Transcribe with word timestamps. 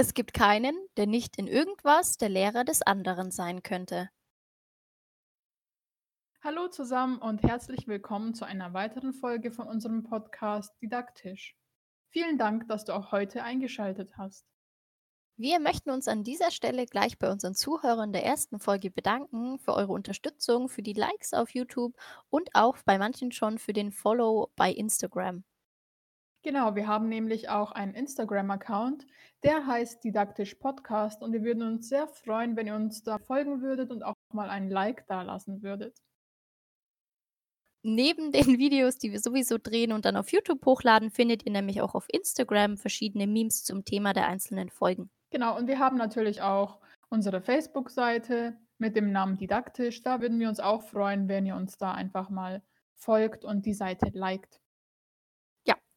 Es 0.00 0.14
gibt 0.14 0.32
keinen, 0.32 0.76
der 0.96 1.08
nicht 1.08 1.36
in 1.38 1.48
irgendwas 1.48 2.18
der 2.18 2.28
Lehrer 2.28 2.62
des 2.62 2.82
anderen 2.82 3.32
sein 3.32 3.64
könnte. 3.64 4.10
Hallo 6.40 6.68
zusammen 6.68 7.18
und 7.18 7.42
herzlich 7.42 7.88
willkommen 7.88 8.32
zu 8.32 8.44
einer 8.44 8.72
weiteren 8.74 9.12
Folge 9.12 9.50
von 9.50 9.66
unserem 9.66 10.04
Podcast 10.04 10.72
Didaktisch. 10.80 11.56
Vielen 12.10 12.38
Dank, 12.38 12.68
dass 12.68 12.84
du 12.84 12.92
auch 12.92 13.10
heute 13.10 13.42
eingeschaltet 13.42 14.16
hast. 14.16 14.46
Wir 15.40 15.60
möchten 15.60 15.90
uns 15.90 16.08
an 16.08 16.24
dieser 16.24 16.50
Stelle 16.50 16.84
gleich 16.84 17.16
bei 17.16 17.30
unseren 17.30 17.54
Zuhörern 17.54 18.12
der 18.12 18.24
ersten 18.24 18.58
Folge 18.58 18.90
bedanken 18.90 19.60
für 19.60 19.72
eure 19.72 19.92
Unterstützung, 19.92 20.68
für 20.68 20.82
die 20.82 20.94
Likes 20.94 21.32
auf 21.32 21.50
YouTube 21.50 21.94
und 22.28 22.48
auch 22.54 22.76
bei 22.84 22.98
manchen 22.98 23.30
schon 23.30 23.58
für 23.58 23.72
den 23.72 23.92
Follow 23.92 24.50
bei 24.56 24.72
Instagram. 24.72 25.44
Genau, 26.42 26.74
wir 26.74 26.88
haben 26.88 27.08
nämlich 27.08 27.50
auch 27.50 27.70
einen 27.70 27.94
Instagram-Account, 27.94 29.06
der 29.44 29.64
heißt 29.64 30.02
Didaktisch 30.02 30.56
Podcast 30.56 31.22
und 31.22 31.32
wir 31.32 31.44
würden 31.44 31.62
uns 31.62 31.88
sehr 31.88 32.08
freuen, 32.08 32.56
wenn 32.56 32.66
ihr 32.66 32.74
uns 32.74 33.04
da 33.04 33.18
folgen 33.20 33.62
würdet 33.62 33.92
und 33.92 34.02
auch 34.02 34.16
mal 34.32 34.50
ein 34.50 34.68
Like 34.68 35.06
da 35.06 35.22
lassen 35.22 35.62
würdet. 35.62 36.02
Neben 37.84 38.32
den 38.32 38.58
Videos, 38.58 38.98
die 38.98 39.12
wir 39.12 39.20
sowieso 39.20 39.56
drehen 39.56 39.92
und 39.92 40.04
dann 40.04 40.16
auf 40.16 40.32
YouTube 40.32 40.66
hochladen, 40.66 41.12
findet 41.12 41.46
ihr 41.46 41.52
nämlich 41.52 41.80
auch 41.80 41.94
auf 41.94 42.08
Instagram 42.08 42.76
verschiedene 42.76 43.28
Memes 43.28 43.62
zum 43.62 43.84
Thema 43.84 44.12
der 44.12 44.26
einzelnen 44.26 44.68
Folgen. 44.68 45.12
Genau, 45.30 45.56
und 45.56 45.66
wir 45.68 45.78
haben 45.78 45.96
natürlich 45.96 46.40
auch 46.42 46.78
unsere 47.10 47.40
Facebook-Seite 47.40 48.56
mit 48.78 48.96
dem 48.96 49.12
Namen 49.12 49.36
Didaktisch. 49.36 50.02
Da 50.02 50.20
würden 50.20 50.38
wir 50.38 50.48
uns 50.48 50.60
auch 50.60 50.82
freuen, 50.82 51.28
wenn 51.28 51.46
ihr 51.46 51.56
uns 51.56 51.76
da 51.76 51.92
einfach 51.92 52.30
mal 52.30 52.62
folgt 52.94 53.44
und 53.44 53.66
die 53.66 53.74
Seite 53.74 54.10
liked. 54.12 54.60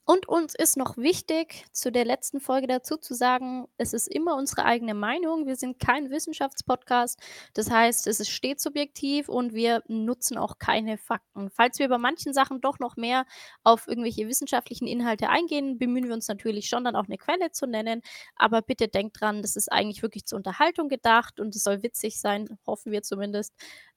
Und 0.05 0.27
uns 0.27 0.55
ist 0.55 0.77
noch 0.77 0.97
wichtig, 0.97 1.65
zu 1.71 1.91
der 1.91 2.05
letzten 2.05 2.39
Folge 2.39 2.65
dazu 2.65 2.97
zu 2.97 3.13
sagen, 3.13 3.67
es 3.77 3.93
ist 3.93 4.07
immer 4.07 4.35
unsere 4.35 4.65
eigene 4.65 4.95
Meinung. 4.95 5.45
Wir 5.45 5.55
sind 5.55 5.79
kein 5.79 6.09
Wissenschaftspodcast. 6.09 7.19
Das 7.53 7.69
heißt, 7.69 8.07
es 8.07 8.19
ist 8.19 8.29
stets 8.31 8.63
subjektiv 8.63 9.29
und 9.29 9.53
wir 9.53 9.83
nutzen 9.87 10.37
auch 10.39 10.57
keine 10.57 10.97
Fakten. 10.97 11.51
Falls 11.51 11.77
wir 11.77 11.87
bei 11.87 11.99
manchen 11.99 12.33
Sachen 12.33 12.61
doch 12.61 12.79
noch 12.79 12.97
mehr 12.97 13.25
auf 13.63 13.87
irgendwelche 13.87 14.27
wissenschaftlichen 14.27 14.87
Inhalte 14.87 15.29
eingehen, 15.29 15.77
bemühen 15.77 16.07
wir 16.07 16.15
uns 16.15 16.27
natürlich 16.27 16.67
schon, 16.67 16.83
dann 16.83 16.95
auch 16.95 17.05
eine 17.05 17.17
Quelle 17.17 17.51
zu 17.51 17.67
nennen. 17.67 18.01
Aber 18.35 18.63
bitte 18.63 18.87
denkt 18.87 19.21
dran, 19.21 19.43
das 19.43 19.55
ist 19.55 19.71
eigentlich 19.71 20.01
wirklich 20.01 20.25
zur 20.25 20.37
Unterhaltung 20.37 20.89
gedacht 20.89 21.39
und 21.39 21.55
es 21.55 21.63
soll 21.63 21.83
witzig 21.83 22.19
sein, 22.19 22.57
hoffen 22.65 22.91
wir 22.91 23.03
zumindest. 23.03 23.53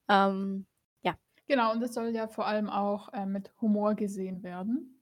Ähm, 0.09 0.67
ja. 1.03 1.15
Genau, 1.49 1.73
und 1.73 1.83
es 1.83 1.95
soll 1.95 2.11
ja 2.11 2.29
vor 2.29 2.47
allem 2.47 2.69
auch 2.69 3.09
äh, 3.15 3.25
mit 3.25 3.51
Humor 3.63 3.95
gesehen 3.95 4.43
werden. 4.43 4.94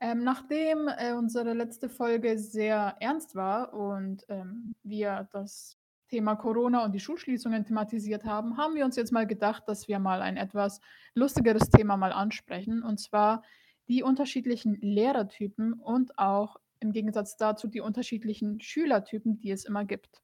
Ähm, 0.00 0.24
nachdem 0.24 0.88
äh, 0.88 1.12
unsere 1.12 1.54
letzte 1.54 1.88
Folge 1.88 2.38
sehr 2.38 2.96
ernst 3.00 3.34
war 3.34 3.72
und 3.72 4.24
ähm, 4.28 4.74
wir 4.82 5.28
das 5.32 5.78
Thema 6.08 6.36
Corona 6.36 6.84
und 6.84 6.92
die 6.92 7.00
Schulschließungen 7.00 7.64
thematisiert 7.64 8.24
haben, 8.24 8.56
haben 8.56 8.74
wir 8.74 8.84
uns 8.84 8.96
jetzt 8.96 9.12
mal 9.12 9.26
gedacht, 9.26 9.64
dass 9.66 9.88
wir 9.88 9.98
mal 9.98 10.20
ein 10.20 10.36
etwas 10.36 10.80
lustigeres 11.14 11.70
Thema 11.70 11.96
mal 11.96 12.12
ansprechen, 12.12 12.82
und 12.82 12.98
zwar 12.98 13.42
die 13.88 14.02
unterschiedlichen 14.02 14.76
Lehrertypen 14.80 15.72
und 15.72 16.18
auch 16.18 16.56
im 16.80 16.92
Gegensatz 16.92 17.36
dazu 17.36 17.66
die 17.66 17.80
unterschiedlichen 17.80 18.60
Schülertypen, 18.60 19.38
die 19.38 19.50
es 19.50 19.64
immer 19.64 19.84
gibt. 19.84 20.22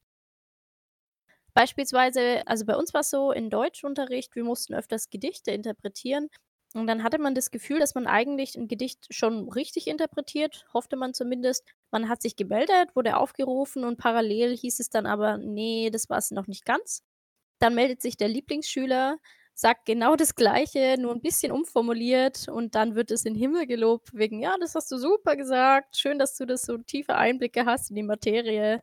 Beispielsweise, 1.53 2.43
also 2.45 2.65
bei 2.65 2.75
uns 2.75 2.93
war 2.93 3.01
es 3.01 3.09
so 3.09 3.31
in 3.31 3.49
Deutschunterricht, 3.49 4.35
wir 4.35 4.43
mussten 4.43 4.73
öfters 4.73 5.09
Gedichte 5.09 5.51
interpretieren 5.51 6.29
und 6.75 6.87
dann 6.87 7.03
hatte 7.03 7.19
man 7.19 7.35
das 7.35 7.51
Gefühl, 7.51 7.79
dass 7.79 7.95
man 7.95 8.07
eigentlich 8.07 8.55
ein 8.55 8.67
Gedicht 8.67 9.07
schon 9.13 9.49
richtig 9.49 9.87
interpretiert, 9.87 10.65
hoffte 10.73 10.95
man 10.95 11.13
zumindest. 11.13 11.63
Man 11.91 12.09
hat 12.09 12.21
sich 12.21 12.35
gemeldet, 12.35 12.95
wurde 12.95 13.17
aufgerufen 13.17 13.83
und 13.83 13.97
parallel 13.97 14.55
hieß 14.57 14.79
es 14.79 14.89
dann 14.89 15.05
aber: 15.05 15.37
„Ne, 15.37 15.89
das 15.91 16.09
war 16.09 16.17
es 16.17 16.31
noch 16.31 16.47
nicht 16.47 16.65
ganz.“ 16.65 17.03
Dann 17.59 17.75
meldet 17.75 18.01
sich 18.01 18.17
der 18.17 18.27
Lieblingsschüler, 18.29 19.17
sagt 19.53 19.85
genau 19.85 20.15
das 20.15 20.35
Gleiche, 20.35 20.97
nur 20.99 21.13
ein 21.13 21.21
bisschen 21.21 21.51
umformuliert 21.51 22.47
und 22.49 22.75
dann 22.75 22.95
wird 22.95 23.11
es 23.11 23.25
in 23.25 23.33
den 23.35 23.39
Himmel 23.41 23.67
gelobt 23.67 24.09
wegen: 24.13 24.41
„Ja, 24.41 24.55
das 24.59 24.75
hast 24.75 24.91
du 24.91 24.97
super 24.97 25.35
gesagt. 25.37 25.97
Schön, 25.97 26.19
dass 26.19 26.35
du 26.37 26.45
das 26.45 26.63
so 26.63 26.77
tiefe 26.79 27.15
Einblicke 27.15 27.65
hast 27.65 27.89
in 27.91 27.95
die 27.97 28.03
Materie.“ 28.03 28.81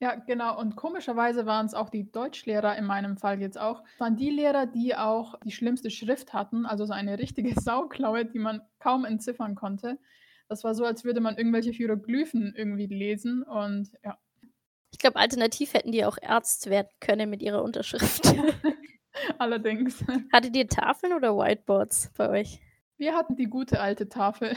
Ja, 0.00 0.14
genau. 0.14 0.58
Und 0.58 0.76
komischerweise 0.76 1.44
waren 1.44 1.66
es 1.66 1.74
auch 1.74 1.90
die 1.90 2.10
Deutschlehrer 2.10 2.76
in 2.76 2.86
meinem 2.86 3.18
Fall 3.18 3.40
jetzt 3.40 3.58
auch, 3.58 3.84
waren 3.98 4.16
die 4.16 4.30
Lehrer, 4.30 4.66
die 4.66 4.96
auch 4.96 5.38
die 5.44 5.50
schlimmste 5.50 5.90
Schrift 5.90 6.32
hatten, 6.32 6.64
also 6.64 6.86
so 6.86 6.94
eine 6.94 7.18
richtige 7.18 7.52
Sauklaue, 7.60 8.24
die 8.24 8.38
man 8.38 8.62
kaum 8.78 9.04
entziffern 9.04 9.54
konnte. 9.54 9.98
Das 10.48 10.64
war 10.64 10.74
so, 10.74 10.84
als 10.84 11.04
würde 11.04 11.20
man 11.20 11.36
irgendwelche 11.36 11.70
Hieroglyphen 11.70 12.54
irgendwie 12.56 12.86
lesen 12.86 13.42
und 13.42 13.90
ja. 14.02 14.18
Ich 14.90 14.98
glaube, 14.98 15.20
alternativ 15.20 15.74
hätten 15.74 15.92
die 15.92 16.04
auch 16.04 16.18
Arzt 16.20 16.68
werden 16.68 16.88
können 16.98 17.30
mit 17.30 17.42
ihrer 17.42 17.62
Unterschrift. 17.62 18.22
Allerdings. 19.38 20.04
Hattet 20.32 20.56
ihr 20.56 20.66
Tafeln 20.66 21.12
oder 21.12 21.36
Whiteboards 21.36 22.10
bei 22.16 22.30
euch? 22.30 22.60
Wir 22.96 23.14
hatten 23.14 23.36
die 23.36 23.46
gute 23.46 23.80
alte 23.80 24.08
Tafel. 24.08 24.54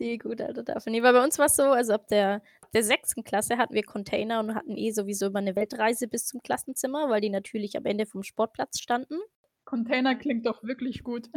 Die 0.00 0.18
gute 0.18 0.46
alte 0.46 0.64
Tafel. 0.64 0.92
Ne, 0.92 1.02
weil 1.02 1.12
bei 1.12 1.22
uns 1.22 1.38
war's 1.38 1.56
so, 1.56 1.62
also 1.64 1.92
ab 1.92 2.08
der 2.08 2.42
der 2.74 2.84
6. 2.84 3.22
Klasse 3.24 3.56
hatten 3.58 3.74
wir 3.74 3.84
Container 3.84 4.40
und 4.40 4.54
hatten 4.54 4.76
eh 4.76 4.90
sowieso 4.90 5.26
immer 5.26 5.40
'ne 5.40 5.56
Weltreise 5.56 6.08
bis 6.08 6.26
zum 6.26 6.42
Klassenzimmer, 6.42 7.08
weil 7.10 7.20
die 7.20 7.30
natürlich 7.30 7.76
am 7.76 7.86
Ende 7.86 8.06
vom 8.06 8.22
Sportplatz 8.22 8.80
standen. 8.80 9.18
Container 9.64 10.14
klingt 10.14 10.46
doch 10.46 10.62
wirklich 10.62 11.02
gut. 11.04 11.28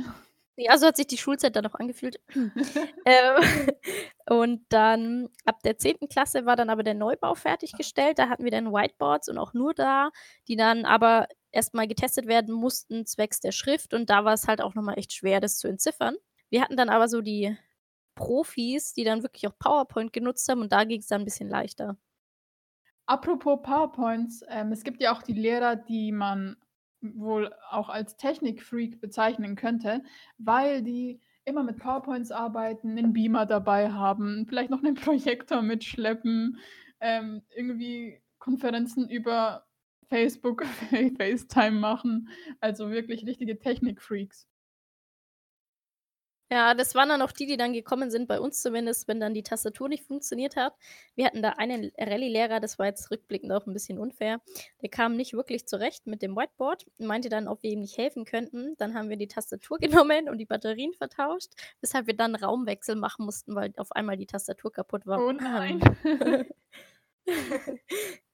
Ja, 0.59 0.75
so 0.79 0.87
hat 0.87 0.97
sich 0.97 1.07
die 1.07 1.17
Schulzeit 1.19 1.55
dann 1.55 1.65
auch 1.67 1.75
angefühlt. 1.75 2.19
Ähm, 3.05 3.71
und 4.29 4.65
dann 4.69 5.29
ab 5.45 5.61
der 5.63 5.77
10. 5.77 6.09
Klasse 6.09 6.45
war 6.45 6.57
dann 6.57 6.69
aber 6.69 6.83
der 6.83 6.93
Neubau 6.95 7.35
fertiggestellt. 7.35 8.19
Da 8.19 8.27
hatten 8.27 8.43
wir 8.43 8.51
dann 8.51 8.73
Whiteboards 8.73 9.29
und 9.29 9.37
auch 9.37 9.53
nur 9.53 9.73
da, 9.73 10.09
die 10.49 10.57
dann 10.57 10.83
aber 10.85 11.27
erst 11.53 11.73
mal 11.73 11.87
getestet 11.87 12.27
werden 12.27 12.53
mussten 12.53 13.05
zwecks 13.05 13.39
der 13.39 13.53
Schrift 13.53 13.93
und 13.93 14.09
da 14.09 14.25
war's 14.25 14.47
halt 14.47 14.61
auch 14.61 14.75
noch 14.75 14.83
mal 14.83 14.95
echt 14.95 15.13
schwer, 15.13 15.39
das 15.39 15.57
zu 15.57 15.67
entziffern. 15.69 16.15
Wir 16.49 16.61
hatten 16.61 16.75
dann 16.75 16.89
aber 16.89 17.07
so 17.07 17.21
die 17.21 17.55
Profis, 18.17 18.93
die 18.93 19.05
dann 19.05 19.23
wirklich 19.23 19.47
auch 19.47 19.57
PowerPoint 19.59 20.13
genutzt 20.13 20.49
haben 20.49 20.61
und 20.61 20.73
da 20.73 20.83
ging's 20.85 21.07
dann 21.07 21.21
'n 21.23 21.25
bisschen 21.25 21.49
leichter. 21.49 21.97
Apropos 23.09 23.61
PowerPoints, 23.63 24.43
ähm, 24.49 24.71
es 24.73 24.83
gibt 24.83 25.01
ja 25.01 25.13
auch 25.13 25.23
die 25.23 25.33
Lehrer, 25.33 25.77
die 25.77 26.11
man 26.11 26.57
wohl 27.01 27.53
auch 27.69 27.87
als 27.87 28.17
Technikfreak 28.17 28.99
bezeichnen 28.99 29.55
könnte, 29.55 30.03
weil 30.37 30.81
die 30.83 31.21
immer 31.45 31.63
mit 31.63 31.77
PowerPoints 31.77 32.31
arbeiten, 32.31 32.95
'nen 32.95 33.13
Beamer 33.13 33.45
dabei 33.45 33.91
haben, 33.93 34.45
vielleicht 34.49 34.69
noch 34.71 34.81
'nen 34.81 34.95
Projektor 35.55 35.61
mitschleppen, 35.61 36.57
ähm, 36.99 37.43
irgendwie 37.55 38.21
Konferenzen 38.39 39.09
über 39.09 39.65
Facebook, 40.09 40.65
FaceTime 41.17 41.79
machen, 41.79 42.27
also 42.59 42.89
wirklich 42.91 43.25
richtige 43.25 43.57
Technikfreaks. 43.57 44.45
Ja, 46.51 46.73
das 46.73 46.95
waren 46.95 47.09
dann 47.09 47.21
auch 47.21 47.33
die, 47.33 47.45
die 47.45 47.57
dann 47.57 47.73
gekommen 47.73 48.09
sind, 48.09 48.27
bei 48.29 48.39
uns 48.39 48.61
zumindest, 48.61 49.07
wenn 49.09 49.19
dann 49.19 49.33
die 49.33 49.43
Tastatur 49.43 49.89
nicht 49.89 50.05
funktioniert 50.05 50.55
hat. 50.55 50.73
Wir 51.15 51.25
hatten 51.25 51.41
da 51.41 51.49
einen 51.57 51.91
Rallye-Lehrer, 51.97 52.61
das 52.61 52.79
war 52.79 52.85
jetzt 52.85 53.11
rückblickend 53.11 53.51
auch 53.51 53.65
'n 53.67 53.73
bisschen 53.73 53.99
unfair. 53.99 54.39
Der 54.81 54.89
kam 54.89 55.17
nicht 55.17 55.33
wirklich 55.33 55.67
zurecht 55.67 56.07
mit 56.07 56.21
dem 56.21 56.37
Whiteboard 56.37 56.85
und 56.99 57.05
meinte 57.05 57.27
dann, 57.27 57.49
ob 57.49 57.63
wir 57.63 57.71
ihm 57.71 57.81
nicht 57.81 57.97
helfen 57.97 58.23
könnten. 58.23 58.75
Dann 58.77 58.93
haben 58.93 59.09
wir 59.09 59.17
die 59.17 59.27
Tastatur 59.27 59.77
genommen 60.05 60.29
und 60.29 60.37
die 60.37 60.45
Batterien 60.45 60.93
vertauscht, 60.93 61.51
weshalb 61.81 62.07
wir 62.07 62.15
dann 62.15 62.33
Raumwechsel 62.35 62.95
machen 62.95 63.25
mussten, 63.25 63.53
weil 63.53 63.73
auf 63.75 63.91
einmal 63.91 64.15
die 64.15 64.25
Tastatur 64.25 64.71
kaputt 64.71 65.05
war. 65.05 65.19
Oh 65.19 65.31
nein. 65.33 65.81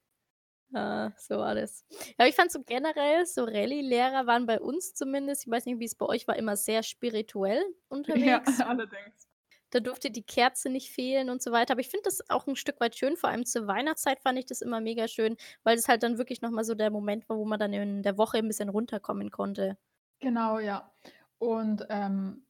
Ah, 0.73 1.11
so 1.17 1.38
war 1.38 1.53
das. 1.56 1.85
Ja, 2.17 2.25
ich 2.25 2.35
fand 2.35 2.52
so 2.52 2.64
generell, 2.64 3.25
so 3.28 3.43
Rallye-Lehrer 3.43 4.25
waren 4.25 4.46
bei 4.47 4.59
uns 4.59 4.93
zumindest, 4.96 5.46
ich 5.46 5.52
weiß 5.52 5.66
nicht, 5.66 5.79
wie's 5.79 5.93
bei 5.96 6.05
euch 6.08 6.28
war, 6.28 6.35
immer 6.35 6.55
sehr 6.58 6.81
spirituell 6.84 7.64
Ja, 8.16 8.43
unterwegs. 8.43 8.66
allerdings. 8.66 9.28
Da 9.72 9.79
durfte 9.81 10.09
die 10.11 10.23
Kerze 10.23 10.70
nicht 10.70 10.90
fehlen 10.91 11.29
und 11.29 11.41
so 11.41 11.52
weiter. 11.52 11.73
Aber 11.73 11.81
ich 11.81 11.90
finde 11.90 12.03
das 12.05 12.29
auch 12.29 12.47
'n 12.47 12.55
Stück 12.55 12.79
weit 12.79 12.96
schön, 12.96 13.17
vor 13.17 13.29
allem 13.29 13.46
zur 13.46 13.67
Weihnachtszeit 13.67 14.22
fand 14.22 14.40
ich 14.40 14.46
das 14.46 14.61
immer 14.61 14.79
mega 14.81 15.08
schön, 15.09 15.35
weil 15.64 15.75
das 15.75 15.87
halt 15.90 16.03
dann 16.03 16.17
wirklich 16.17 16.41
noch 16.41 16.52
mal 16.52 16.64
so 16.64 16.76
der 16.76 16.91
Moment 16.91 17.28
war, 17.28 17.37
wo 17.37 17.46
man 17.46 17.59
dann 17.59 17.73
in 17.73 18.03
der 18.03 18.17
Woche 18.17 18.37
'n 18.37 18.47
bisschen 18.47 18.69
runterkommen 18.69 19.31
konnte. 19.31 19.78
Genau, 20.22 20.59
ja. 20.59 20.93
Und, 21.37 21.85
ähm, 21.90 22.46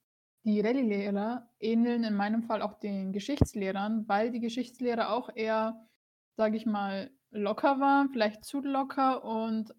die 0.45 0.59
Rallye-Lehrer 0.59 1.49
ähneln 1.59 2.03
in 2.03 2.15
meinem 2.15 2.43
Fall 2.43 2.61
auch 2.61 2.73
den 2.79 3.13
Geschichtslehrern, 3.13 4.07
weil 4.09 4.29
die 4.31 4.41
Geschichtslehrer 4.41 5.09
auch 5.13 5.29
eher, 5.33 5.87
sage 6.35 6.57
ich 6.57 6.65
mal, 6.65 7.11
locker 7.33 7.79
waren, 7.79 8.09
vielleicht 8.11 8.45
zu 8.45 8.61
locker 8.61 9.23
und 9.25 9.73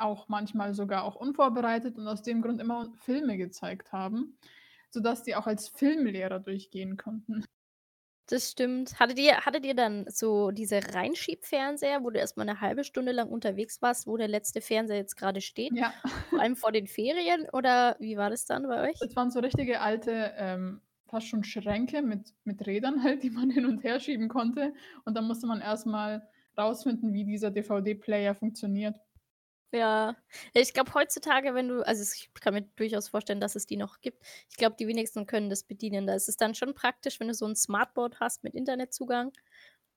auch 0.00 0.28
manchmal 0.28 0.74
sogar 0.74 1.04
auch 1.04 1.14
unvorbereitet 1.16 1.98
und 1.98 2.08
aus 2.08 2.22
dem 2.22 2.42
Grund 2.42 2.60
immer 2.60 2.92
Filme 2.94 3.36
gezeigt 3.36 3.92
haben, 3.92 4.38
sodass 4.90 5.22
die 5.22 5.36
auch 5.36 5.46
als 5.46 5.68
Filmlehrer 5.68 6.40
durchgehen 6.40 6.96
konnten. 6.96 7.44
Das 8.28 8.50
stimmt. 8.52 8.98
Hattet 9.00 9.18
ihr 9.18 9.44
hattet 9.44 9.66
ihr 9.66 9.74
dann 9.74 10.04
so 10.08 10.50
diese 10.52 10.80
Reinschiebfernseher, 10.94 12.02
wo 12.04 12.10
du 12.10 12.18
erst 12.20 12.36
mal 12.36 12.44
'ne 12.44 12.60
1/2 12.60 12.84
Stunde 12.84 13.12
lang 13.12 13.28
unterwegs 13.28 13.82
warst, 13.82 14.06
wo 14.06 14.16
der 14.16 14.28
letzte 14.28 14.60
Fernseher 14.60 14.96
jetzt 14.98 15.16
grade 15.16 15.40
steht? 15.40 15.74
Ja. 15.74 16.02
Vor 16.32 16.42
allem 16.42 16.56
vor 16.56 16.72
den 16.72 16.86
Ferien 16.86 17.48
oder 17.52 17.96
wie 18.00 18.16
war 18.16 18.30
das 18.30 18.46
dann 18.46 18.68
bei 18.68 18.90
euch? 18.90 19.00
Es 19.00 19.16
waren 19.16 19.30
so 19.30 19.40
richtige 19.40 19.80
alte, 19.80 20.32
ähm, 20.36 20.80
fast 21.12 21.28
schon 21.28 21.44
Schränke 21.44 22.02
mit 22.02 22.34
mit 22.44 22.66
Rädern 22.66 23.02
halt, 23.04 23.22
die 23.22 23.30
man 23.30 23.50
hin 23.52 23.66
und 23.66 23.84
her 23.84 24.00
schieben 24.00 24.28
konnte. 24.28 24.74
Und 25.04 25.16
dann 25.16 25.26
musste 25.28 25.46
man 25.46 25.60
erst 25.60 25.86
mal 25.86 26.28
rausfinden, 26.58 27.12
wie 27.14 27.24
dieser 27.24 27.50
DVD-Player 27.52 28.34
funktioniert. 28.34 28.96
Ja. 29.74 30.16
Ich 30.52 30.74
glaube 30.74 30.92
heutzutage, 30.92 31.54
wenn 31.54 31.68
du 31.68 31.80
also, 31.86 32.02
ich 32.14 32.30
kann 32.34 32.52
mir 32.52 32.62
durchaus 32.76 33.08
vorstellen, 33.08 33.40
dass 33.40 33.56
es 33.56 33.64
die 33.66 33.78
noch 33.78 34.00
gibt. 34.02 34.22
Ich 34.50 34.56
glaube, 34.58 34.76
die 34.78 34.86
wenigsten 34.86 35.24
können 35.26 35.48
das 35.48 35.64
bedienen. 35.64 36.06
Da 36.06 36.14
ist 36.14 36.28
es 36.28 36.36
dann 36.36 36.54
schon 36.54 36.74
praktisch, 36.74 37.18
wenn 37.20 37.28
du 37.28 37.34
so 37.34 37.46
'n 37.46 37.56
Smartboard 37.56 38.20
hast 38.20 38.44
mit 38.44 38.54
Internetzugang, 38.54 39.32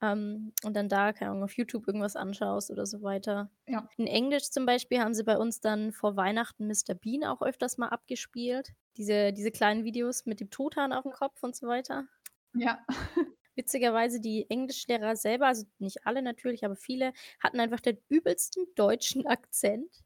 ähm, 0.02 0.52
und 0.64 0.74
dann 0.76 0.88
da, 0.88 1.12
keine 1.12 1.30
Ahnung, 1.32 1.44
auf 1.44 1.56
YouTube 1.56 1.86
irgendwas 1.86 2.16
anschaust 2.16 2.70
oder 2.70 2.86
so 2.86 3.02
weiter. 3.02 3.50
Ja. 3.68 3.88
In 3.96 4.06
Englisch 4.06 4.50
zum 4.50 4.66
Beispiel 4.66 5.00
haben 5.00 5.14
sie 5.14 5.24
bei 5.24 5.38
uns 5.38 5.60
dann 5.60 5.92
vor 5.92 6.16
Weihnachten 6.16 6.66
Mr. 6.66 6.94
Bean 6.94 7.24
auch 7.24 7.42
öfters 7.42 7.78
mal 7.78 7.88
abgespielt. 7.88 8.72
Diese 8.96 9.32
diese 9.32 9.50
kleinen 9.50 9.84
Videos 9.84 10.26
mit 10.26 10.40
dem 10.40 10.50
Truthahn 10.50 10.92
aufm 10.92 11.12
Kopf 11.12 11.42
und 11.42 11.56
so 11.56 11.66
weiter. 11.66 12.06
Ja. 12.54 12.84
Witzigerweise 13.56 14.20
die 14.20 14.48
Englischlehrer 14.50 15.16
selber, 15.16 15.46
also 15.46 15.64
nicht 15.78 16.06
alle 16.06 16.20
natürlich, 16.20 16.62
aber 16.64 16.76
viele, 16.76 17.12
hatten 17.40 17.58
einfach 17.58 17.80
den 17.80 17.98
übelsten 18.08 18.66
deutschen 18.74 19.26
Akzent 19.26 20.04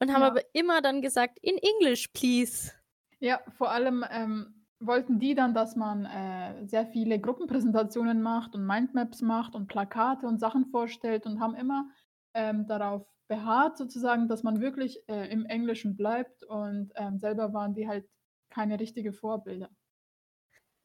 und 0.00 0.12
haben 0.12 0.22
Ja. 0.22 0.24
aber 0.24 0.42
immer 0.54 0.82
dann 0.82 1.02
gesagt: 1.02 1.38
„In 1.42 1.58
English, 1.58 2.08
please.“ 2.14 2.72
Ja, 3.22 3.40
vor 3.56 3.70
allem, 3.70 4.04
ähm, 4.10 4.55
wollten 4.80 5.18
die 5.18 5.34
dann, 5.34 5.54
dass 5.54 5.76
man, 5.76 6.04
äh, 6.04 6.66
sehr 6.66 6.86
viele 6.86 7.20
Gruppenpräsentationen 7.20 8.22
macht 8.22 8.54
und 8.54 8.66
Mindmaps 8.66 9.22
macht 9.22 9.54
und 9.54 9.68
Plakate 9.68 10.26
und 10.26 10.38
Sachen 10.38 10.66
vorstellt 10.66 11.26
und 11.26 11.40
haben 11.40 11.54
immer, 11.54 11.88
ähm, 12.34 12.66
darauf 12.66 13.06
beharrt 13.28 13.76
sozusagen, 13.78 14.28
dass 14.28 14.42
man 14.42 14.60
wirklich, 14.60 15.00
äh, 15.08 15.28
im 15.32 15.46
Englischen 15.46 15.96
bleibt 15.96 16.44
und, 16.44 16.92
ähm, 16.96 17.18
selber 17.18 17.52
waren 17.52 17.74
die 17.74 17.88
halt 17.88 18.08
keine 18.50 18.78
richtige 18.80 19.12
Vorbilder. 19.12 19.70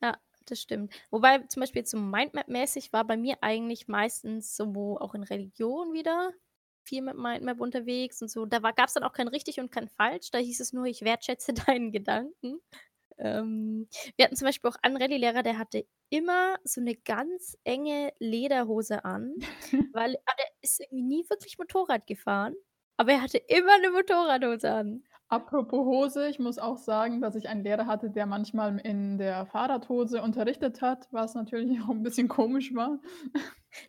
Ja, 0.02 0.18
das 0.46 0.62
stimmt. 0.62 0.94
Wobei 1.12 1.40
zum 1.48 1.62
Beispiel 1.62 1.86
so 1.86 1.98
Mindmap-mäßig 1.98 2.92
war 2.94 3.06
bei 3.06 3.18
mir 3.18 3.38
eigentlich 3.42 3.88
meistens 3.88 4.56
so 4.56 4.98
auch 5.00 5.14
in 5.14 5.24
Religion 5.24 5.94
wieder 5.94 6.32
viel 6.84 7.04
mit 7.04 7.16
Mindmap 7.16 7.60
unterwegs 7.62 8.22
und 8.22 8.30
so. 8.30 8.46
Da 8.46 8.64
war 8.64 8.74
gab's 8.74 8.94
dann 8.94 9.04
auch 9.04 9.14
kein 9.14 9.28
richtig 9.28 9.60
und 9.60 9.72
kein 9.72 9.88
falsch. 9.88 10.32
Da 10.32 10.40
hieß 10.40 10.60
es 10.60 10.74
nur: 10.74 10.86
„Ich 10.86 11.02
wertschätze 11.04 11.54
deinen 11.78 11.92
Gedanken.“ 11.92 12.60
Ähm, 13.22 13.88
wir 14.18 14.26
hatten 14.26 14.36
zum 14.38 14.48
Beispiel 14.48 14.70
auch 14.72 14.78
einen 14.84 14.98
Rallye-Lehrer, 14.98 15.44
der 15.44 15.58
hatte 15.60 15.86
immer 16.10 16.58
so 16.66 16.82
'ne 16.82 16.96
ganz 16.96 17.58
enge 17.66 18.14
Lederhose 18.20 19.06
an, 19.06 19.36
weil 19.94 20.14
der 20.40 20.48
ist 20.62 20.80
irgendwie 20.82 21.04
nie 21.04 21.26
wirklich 21.30 21.58
Motorrad 21.60 22.08
gefahren, 22.08 22.56
aber 22.98 23.14
er 23.14 23.22
hatte 23.24 23.38
immer 23.40 23.78
'ne 23.80 23.92
Motorradhose 23.92 24.72
an. 24.72 25.04
Apropos 25.30 25.86
Hose, 25.86 26.28
ich 26.28 26.40
muss 26.40 26.60
auch 26.60 26.78
sagen, 26.78 27.22
dass 27.22 27.36
ich 27.36 27.48
einen 27.48 27.64
Lehrer 27.64 27.86
hatte, 27.88 28.10
der 28.10 28.26
manchmal 28.26 28.78
in 28.80 29.18
der 29.18 29.46
Fahrradhose 29.46 30.22
unterrichtet 30.22 30.82
hat, 30.82 31.08
was 31.12 31.36
natürlich 31.36 31.80
auch 31.82 31.90
'n 31.90 32.04
bisschen 32.04 32.28
komisch 32.28 32.74
war. 32.76 33.00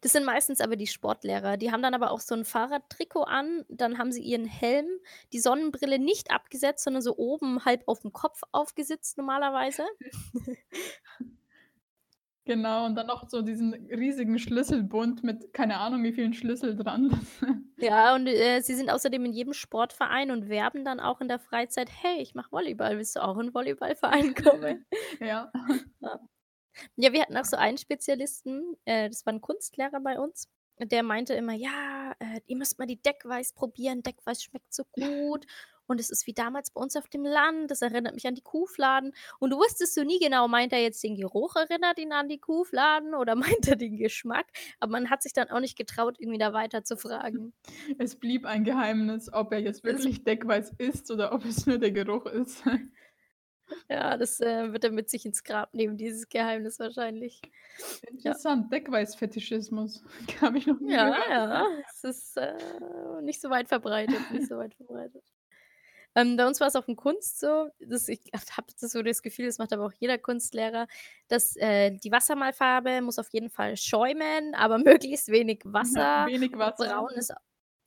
Das 0.03 0.13
sind 0.13 0.25
meistens 0.25 0.61
aber 0.61 0.77
die 0.77 0.87
Sportlehrer. 0.87 1.57
Die 1.57 1.71
haben 1.73 1.83
dann 1.83 1.95
aber 1.95 2.11
auch 2.11 2.21
so 2.21 2.35
'n 2.35 2.45
Fahrradtrikot 2.45 3.23
an, 3.25 3.65
dann 3.69 3.99
haben 3.99 4.13
sie 4.13 4.23
ihren 4.23 4.45
Helm, 4.47 4.89
die 5.33 5.39
Sonnenbrille 5.41 5.99
nicht 5.99 6.31
abgesetzt, 6.31 6.85
sondern 6.85 7.03
so 7.03 7.17
oben 7.17 7.65
halb 7.65 7.83
aufm 7.87 8.13
Kopf 8.13 8.43
aufgesetzt 8.53 9.19
normalerweise. 9.19 9.85
Genau, 12.47 12.87
und 12.87 12.97
dann 12.97 13.07
noch 13.07 13.29
so 13.29 13.41
diesen 13.43 13.73
riesigen 13.75 14.39
Schlüsselbund 14.39 15.23
mit 15.23 15.53
keine 15.55 15.79
Ahnung, 15.79 16.03
wie 16.03 16.13
vielen 16.13 16.35
Schlüssel 16.35 16.75
dran. 16.77 17.11
Ja, 17.81 18.15
und, 18.15 18.27
äh, 18.27 18.61
sie 18.61 18.75
sind 18.75 18.91
außerdem 18.91 19.25
in 19.25 19.33
jedem 19.33 19.53
Sportverein 19.55 20.31
und 20.31 20.49
werben 20.49 20.85
dann 20.85 21.01
auch 21.01 21.21
in 21.21 21.29
der 21.29 21.39
Freizeit: 21.39 21.89
„Hey, 21.91 22.21
ich 22.21 22.35
mache 22.35 22.53
Volleyball. 22.53 22.97
Willst 22.99 23.17
du 23.17 23.23
auch 23.23 23.39
in 23.39 23.55
Volleyballverein 23.55 24.35
kommen?“ 24.35 24.87
Ja. 25.21 25.53
Ja. 26.01 26.21
Ja, 26.97 27.13
wir 27.13 27.23
hatten 27.23 27.37
auch 27.37 27.45
so 27.45 27.57
einen 27.57 27.79
Spezialisten, 27.79 28.77
äh, 28.85 29.09
das 29.09 29.27
war 29.27 29.33
'n 29.33 29.41
Kunstlehrer 29.41 30.01
bei 30.01 30.19
uns, 30.19 30.49
der 30.79 31.03
meinte 31.03 31.35
immer: 31.35 31.53
„Ja, 31.55 32.13
äh, 32.19 32.41
ihr 32.47 32.57
müsst 32.57 32.79
mal 32.79 32.87
die 32.87 33.01
Deckweiß 33.01 33.53
probieren. 33.55 34.03
Deckweiß 34.03 34.43
schmeckt 34.43 34.73
so 34.75 34.85
gut 34.93 35.47
und 35.87 36.01
es 36.01 36.11
ist 36.11 36.27
wie 36.27 36.33
damals 36.35 36.71
bei 36.71 36.81
uns 36.81 36.97
auf 36.97 37.09
dem 37.09 37.25
Land. 37.25 37.71
Das 37.71 37.83
erinnert 37.83 38.15
mich 38.15 38.27
an 38.27 38.35
die 38.35 38.43
Kuhfladen.“ 38.43 39.13
Und 39.39 39.51
du 39.51 39.59
wusstest 39.59 39.95
so 39.95 40.03
nie 40.05 40.19
genau, 40.19 40.49
meint 40.49 40.73
er 40.73 40.81
jetzt 40.83 41.03
den 41.03 41.17
Geruch 41.17 41.57
erinnert 41.57 41.99
ihn 41.99 42.13
an 42.13 42.29
die 42.29 42.39
Kuhfladen 42.41 43.15
oder 43.15 43.35
meint 43.37 43.69
er 43.69 43.77
den 43.77 43.97
Geschmack? 43.97 44.47
Aber 44.81 44.93
man 44.93 45.11
hat 45.11 45.23
sich 45.23 45.33
dann 45.33 45.51
auch 45.51 45.61
nicht 45.61 45.77
getraut, 45.77 46.17
irgendwie 46.19 46.39
da 46.39 46.53
weiter 46.53 46.85
zu 46.85 46.97
fragen. 46.97 47.53
Es 47.99 48.17
blieb 48.17 48.45
ein 48.45 48.65
Geheimnis, 48.65 49.33
ob 49.33 49.53
er 49.53 49.61
jetzt 49.61 49.83
Es 49.85 50.07
wirklich 50.07 50.25
Deckweiß 50.25 50.73
isst 50.79 51.11
oder 51.11 51.33
ob 51.33 51.45
es 51.45 51.67
nur 51.67 51.79
der 51.79 51.93
Geruch 51.93 52.27
ist. 52.27 52.63
Ja, 53.89 54.17
das, 54.17 54.41
äh, 54.41 54.73
wird 54.73 54.85
er 54.85 54.91
mit 54.93 55.11
sich 55.11 55.25
ins 55.27 55.45
Grab 55.45 55.75
nehmen, 55.75 55.97
dieses 55.97 56.29
Geheimnis 56.29 56.79
wahrscheinlich. 56.79 57.41
Ja. 58.03 58.09
Interessant, 58.11 58.73
Deckweiß-Fetischismus. 58.73 60.05
Habe 60.41 60.59
ich 60.59 60.67
noch 60.67 60.81
nie 60.81 60.93
Ja, 60.93 61.11
gehört. 61.11 61.29
ja, 61.29 61.67
es 61.91 62.05
ist, 62.05 62.37
äh, 62.37 62.55
nicht 63.23 63.41
so 63.41 63.51
weit 63.51 63.69
verbreitet 63.69 64.31
nicht 64.31 64.47
so 64.47 64.57
weit 64.59 64.75
verbreitet. 64.75 65.25
Ähm, 66.15 66.37
bei 66.37 66.47
uns 66.47 66.61
war's 66.61 66.77
auch 66.77 66.89
in 66.89 66.97
Kunst 66.97 67.41
so, 67.41 67.71
dass 67.81 68.09
ich 68.09 68.21
habe 68.57 68.67
so 68.77 69.03
das 69.03 69.23
Gefühl, 69.23 69.47
das 69.47 69.59
macht 69.59 69.73
aber 69.73 69.87
auch 69.87 69.93
jeder 69.99 70.19
Kunstlehrer, 70.19 70.87
dass, 71.29 71.57
äh, 71.57 71.93
die 71.93 72.13
Wassermalfarbe 72.13 73.01
muss 73.03 73.19
auf 73.19 73.29
jeden 73.33 73.51
Fall 73.51 73.77
schäumen, 73.77 74.55
aber 74.55 74.79
möglichst 74.79 75.29
wenig 75.29 75.63
Ja, 75.65 75.73
Wasser. 75.73 76.27
wenig 76.27 76.53
Wasser. 76.59 76.89
Braun 76.89 77.11
ist 77.15 77.33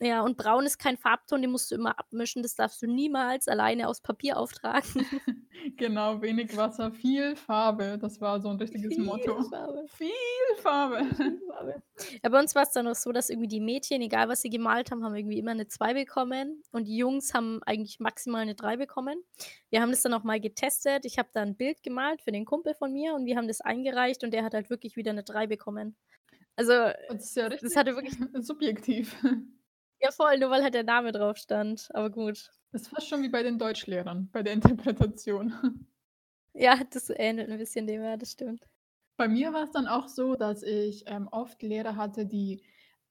ja, 0.02 0.22
und 0.24 0.38
braun 0.38 0.66
ist 0.66 0.78
kein 0.80 0.98
Farbton, 0.98 1.42
den 1.42 1.52
musst 1.52 1.72
du 1.72 1.76
immer 1.76 2.00
abmischen. 2.00 2.44
Das 2.44 2.56
darfst 2.56 2.82
du 2.82 2.88
niemals 2.88 3.48
alleine 3.48 3.88
aus 3.88 4.02
Papier 4.02 4.38
auftragen. 4.38 5.06
Genau, 5.78 6.22
wenig 6.22 6.56
Wasser, 6.56 6.92
viel 6.92 7.36
Farbe. 7.36 7.98
Das 8.00 8.22
war 8.22 8.40
so 8.42 8.50
'n 8.50 8.58
richtiges 8.58 8.98
Viel 8.98 8.98
Motto. 8.98 9.46
Farbe. 9.50 9.86
Viel 9.88 10.12
Farbe. 10.58 11.06
Viel 11.16 11.40
Farbe. 11.48 11.82
Ja, 12.24 12.30
bei 12.30 12.40
uns 12.40 12.56
war's 12.56 12.72
dann 12.74 12.88
auch 12.88 12.96
so, 12.96 13.12
dass 13.12 13.30
irgendwie 13.30 13.48
die 13.48 13.60
Mädchen, 13.62 14.02
egal 14.02 14.28
was 14.30 14.42
sie 14.42 14.50
gemalt 14.50 14.92
haben, 14.92 15.04
haben 15.04 15.16
irgendwie 15.16 15.40
immer 15.40 15.54
'ne 15.54 15.68
2 15.68 15.94
bekommen 15.94 16.64
und 16.72 16.86
die 16.88 16.98
Jungs 16.98 17.34
haben 17.34 17.62
eigentlich 17.66 18.00
maximal 18.00 18.46
'ne 18.46 18.56
3 18.56 18.78
bekommen. 18.78 19.24
Wir 19.70 19.82
haben 19.82 19.92
das 19.92 20.02
dann 20.02 20.14
auch 20.14 20.24
mal 20.24 20.40
getestet. 20.40 21.06
Ich 21.06 21.18
habe 21.18 21.30
da 21.34 21.42
'n 21.44 21.56
Bild 21.56 21.84
gemalt 21.84 22.22
für 22.22 22.32
den 22.32 22.46
Kumpel 22.46 22.74
von 22.74 22.92
mir 22.94 23.14
und 23.16 23.26
wir 23.26 23.38
haben 23.38 23.48
das 23.48 23.62
eingereicht 23.62 24.24
und 24.24 24.32
der 24.32 24.44
hat 24.44 24.54
halt 24.54 24.70
wirklich 24.70 24.96
wieder 24.96 25.14
'ne 25.14 25.24
3 25.24 25.48
bekommen. 25.48 25.96
Also, 26.58 26.74
Das 27.08 27.24
ist 27.24 27.36
ja 27.36 27.52
das 27.62 27.76
hatte 27.76 27.96
wirklich 27.96 28.20
subjektiv. 28.46 29.16
Ja 30.00 30.12
voll, 30.12 30.38
nur 30.38 30.50
weil 30.52 30.64
halt 30.64 30.74
der 30.74 30.84
Name 30.84 31.12
drauf 31.12 31.36
stand, 31.38 31.90
aber 31.94 32.10
gut. 32.10 32.50
Das 32.72 32.84
ist 32.84 32.88
fast 32.90 33.08
schon 33.08 33.24
wie 33.24 33.30
bei 33.30 33.42
den 33.42 33.58
Deutschlehrern, 33.58 34.30
bei 34.32 34.44
der 34.44 34.54
Interpretation. 34.54 35.88
Ja, 36.54 36.84
das 36.86 37.10
ähnelt 37.12 37.50
'n 37.52 37.58
bisschen 37.60 37.86
dem, 37.88 38.02
ja, 38.02 38.18
das 38.18 38.32
stimmt. 38.32 38.68
Bei 39.18 39.28
mir 39.28 39.54
war's 39.54 39.72
dann 39.72 39.88
auch 39.88 40.08
so, 40.08 40.36
dass 40.36 40.62
ich, 40.64 41.04
ähm, 41.08 41.28
oft 41.32 41.62
Lehrer 41.64 41.96
hatte, 41.96 42.26
die 42.26 42.64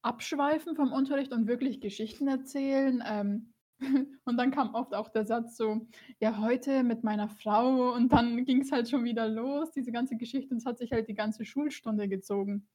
abschweifen 0.03 0.75
vom 0.75 0.91
Unterricht 0.93 1.31
und 1.31 1.47
wirklich 1.47 1.81
Geschichten 1.81 2.27
erzählen, 2.27 3.03
ähm, 3.05 3.53
und 4.25 4.37
dann 4.37 4.51
kam 4.51 4.73
oft 4.75 4.93
auch 4.93 5.09
der 5.09 5.25
Satz 5.25 5.57
so: 5.57 5.87
„Ja, 6.19 6.39
heute 6.39 6.83
mit 6.83 7.03
meiner 7.03 7.27
Frau“ 7.27 7.93
und 7.93 8.11
dann 8.13 8.45
ging's 8.45 8.71
halt 8.71 8.89
schon 8.89 9.03
wieder 9.03 9.27
los, 9.27 9.71
diese 9.71 9.91
ganze 9.91 10.15
Geschichte 10.15 10.53
und 10.53 10.57
es 10.59 10.65
hat 10.65 10.77
sich 10.77 10.91
halt 10.91 11.07
die 11.09 11.13
ganze 11.15 11.43
Schulstunde 11.45 12.07
gezogen. 12.07 12.67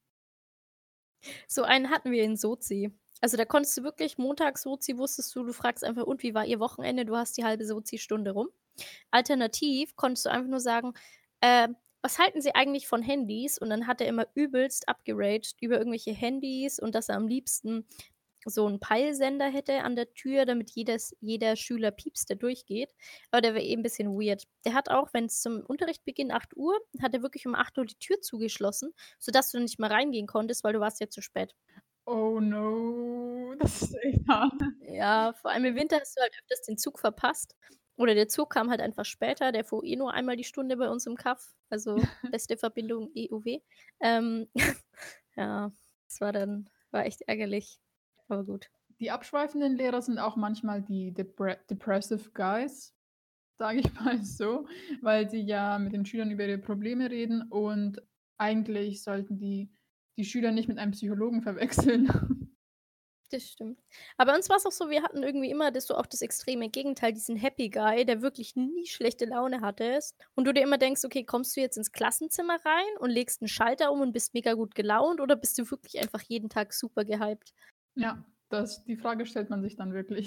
So 1.48 1.62
einen 1.64 1.90
hatten 1.90 2.12
wir 2.12 2.22
in 2.24 2.36
Sozi. 2.36 2.92
Also, 3.22 3.36
da 3.36 3.44
konntest 3.44 3.76
du 3.76 3.82
wirklich 3.82 4.16
montags 4.16 4.62
Sozi 4.62 4.96
wusstest 4.96 5.34
du, 5.36 5.44
du 5.44 5.52
fragst 5.52 5.84
einfach: 5.84 6.04
„Und 6.04 6.22
wie 6.22 6.32
war 6.34 6.46
Ihr 6.46 6.58
Wochenende?“ 6.58 7.04
Du 7.04 7.16
hast 7.16 7.36
die 7.36 7.44
halbe 7.44 7.64
Sozi-Stunde 7.66 8.30
rum. 8.32 8.48
Alternativ 9.10 9.96
konntest 9.96 10.26
du 10.26 10.30
einfach 10.30 10.48
nur 10.50 10.60
sagen: 10.60 10.94
„Äh, 11.40 11.68
was 12.02 12.18
halten 12.18 12.40
Sie 12.42 12.54
eigentlich 12.54 12.88
von 12.88 13.02
Handys?“ 13.02 13.58
Und 13.58 13.70
dann 13.70 13.86
hat 13.86 14.00
er 14.00 14.08
immer 14.08 14.26
übelst 14.34 14.88
abgeraget 14.88 15.52
über 15.60 15.78
irgendwelche 15.78 16.12
Handys 16.12 16.78
und 16.80 16.94
dass 16.94 17.10
er 17.10 17.16
am 17.16 17.28
liebsten 17.28 17.86
so 18.46 18.66
'n 18.68 18.80
Peilsender 18.80 19.46
hätte 19.50 19.82
an 19.84 19.96
der 19.96 20.14
Tür, 20.14 20.46
damit 20.46 20.70
jedes 20.72 21.14
jeder 21.20 21.56
Schüler 21.56 21.90
piepst, 21.92 22.30
der 22.30 22.36
durchgeht. 22.38 22.94
Aber 23.32 23.42
der 23.42 23.54
war 23.54 23.60
eh 23.62 23.74
'n 23.74 23.82
bisschen 23.82 24.10
weird. 24.20 24.44
Der 24.66 24.74
hat 24.74 24.90
auch, 24.90 25.10
wenn's 25.14 25.42
zum 25.42 25.60
Unterrichtbeginn 25.66 26.32
8:00 26.32 26.78
hat 27.02 27.14
er 27.14 27.22
wirklich 27.22 27.46
um 27.46 27.54
8:00 27.56 27.84
die 27.86 27.96
Tür 27.96 28.20
zugeschlossen, 28.22 28.94
sodass 29.18 29.52
du 29.52 29.60
nicht 29.60 29.78
mehr 29.80 29.90
reingehen 29.90 30.26
konntest, 30.28 30.64
weil 30.64 30.72
du 30.74 30.80
warst 30.80 31.00
ja 31.00 31.08
zu 31.10 31.22
spät. 31.22 31.52
Oh 32.12 32.40
no, 32.40 33.54
das 33.60 33.82
ist 33.82 33.94
echt 34.02 34.26
hart. 34.26 34.60
Ja, 34.88 35.32
vor 35.32 35.52
allem 35.52 35.64
im 35.64 35.76
Winter 35.76 36.00
hast 36.00 36.16
du 36.16 36.20
halt 36.20 36.32
öfters 36.40 36.62
den 36.62 36.76
Zug 36.76 36.98
verpasst 36.98 37.54
oder 37.96 38.16
der 38.16 38.26
Zug 38.26 38.50
kam 38.50 38.68
halt 38.68 38.80
einfach 38.80 39.04
später, 39.04 39.52
der 39.52 39.64
fuhr 39.64 39.84
eh 39.84 39.94
nur 39.94 40.12
einmal 40.12 40.36
die 40.36 40.42
Stunde 40.42 40.76
bei 40.76 40.88
uns 40.88 41.06
im 41.06 41.14
Kaff, 41.14 41.54
also 41.68 41.94
beste 42.34 42.56
Verbindung 42.56 43.12
EUW. 43.16 43.60
Ähm, 44.00 44.48
ja, 45.36 45.70
das 46.08 46.20
war 46.20 46.32
dann 46.32 46.68
war 46.90 47.06
echt 47.06 47.20
ärgerlich, 47.28 47.78
aber 48.26 48.42
gut. 48.42 48.70
Die 48.98 49.12
abschweifenden 49.12 49.76
Lehrer 49.76 50.02
sind 50.02 50.18
auch 50.18 50.34
manchmal 50.34 50.82
die 50.82 51.14
depre 51.14 51.58
depressive 51.70 52.32
guys, 52.34 52.92
sage 53.56 53.78
ich 53.78 53.94
mal 54.00 54.20
so, 54.24 54.66
weil 55.00 55.30
sie 55.30 55.42
ja 55.42 55.78
mit 55.78 55.92
den 55.92 56.04
Schülern 56.04 56.32
über 56.32 56.44
ihre 56.44 56.58
Probleme 56.58 57.08
reden 57.08 57.42
und 57.42 58.02
eigentlich 58.36 59.04
sollten 59.04 59.38
die 59.38 59.70
die 60.16 60.24
Schüler 60.24 60.52
nicht 60.52 60.68
mit 60.68 60.78
einem 60.78 60.92
Psychologen 60.92 61.42
verwechseln. 61.42 62.08
Das 63.32 63.44
stimmt. 63.48 63.80
Aber 64.16 64.34
uns 64.34 64.48
war's 64.48 64.66
auch 64.66 64.72
so, 64.72 64.90
wir 64.90 65.02
hatten 65.04 65.22
irgendwie 65.22 65.50
immer 65.50 65.70
das 65.70 65.86
so 65.86 65.94
auch 65.96 66.06
das 66.06 66.20
extreme 66.20 66.68
Gegenteil, 66.68 67.12
diesen 67.12 67.36
Happy 67.36 67.68
Guy, 67.70 68.04
der 68.04 68.22
wirklich 68.22 68.56
nie 68.56 68.86
schlechte 68.88 69.24
Laune 69.24 69.60
hattest 69.60 70.16
und 70.34 70.46
du 70.48 70.52
dir 70.52 70.62
immer 70.62 70.78
denkst: 70.78 71.04
„Okay, 71.04 71.24
kommst 71.24 71.56
du 71.56 71.60
jetzt 71.60 71.76
ins 71.76 71.92
Klassenzimmer 71.92 72.58
rein 72.64 72.96
und 72.98 73.10
legst 73.10 73.40
'n 73.40 73.46
Schalter 73.48 73.92
um 73.92 74.00
und 74.00 74.12
bist 74.12 74.34
mega 74.34 74.54
gut 74.54 74.74
gelaunt 74.74 75.20
oder 75.20 75.36
bist 75.36 75.56
du 75.58 75.70
wirklich 75.70 76.00
einfach 76.00 76.22
jeden 76.22 76.48
Tag 76.48 76.72
super 76.72 77.04
gehypt?“ 77.04 77.52
Ja, 77.96 78.24
das 78.48 78.84
die 78.84 78.96
Frage 78.96 79.26
stellt 79.26 79.50
man 79.50 79.62
sich 79.62 79.76
dann 79.76 79.92
wirklich. 79.92 80.26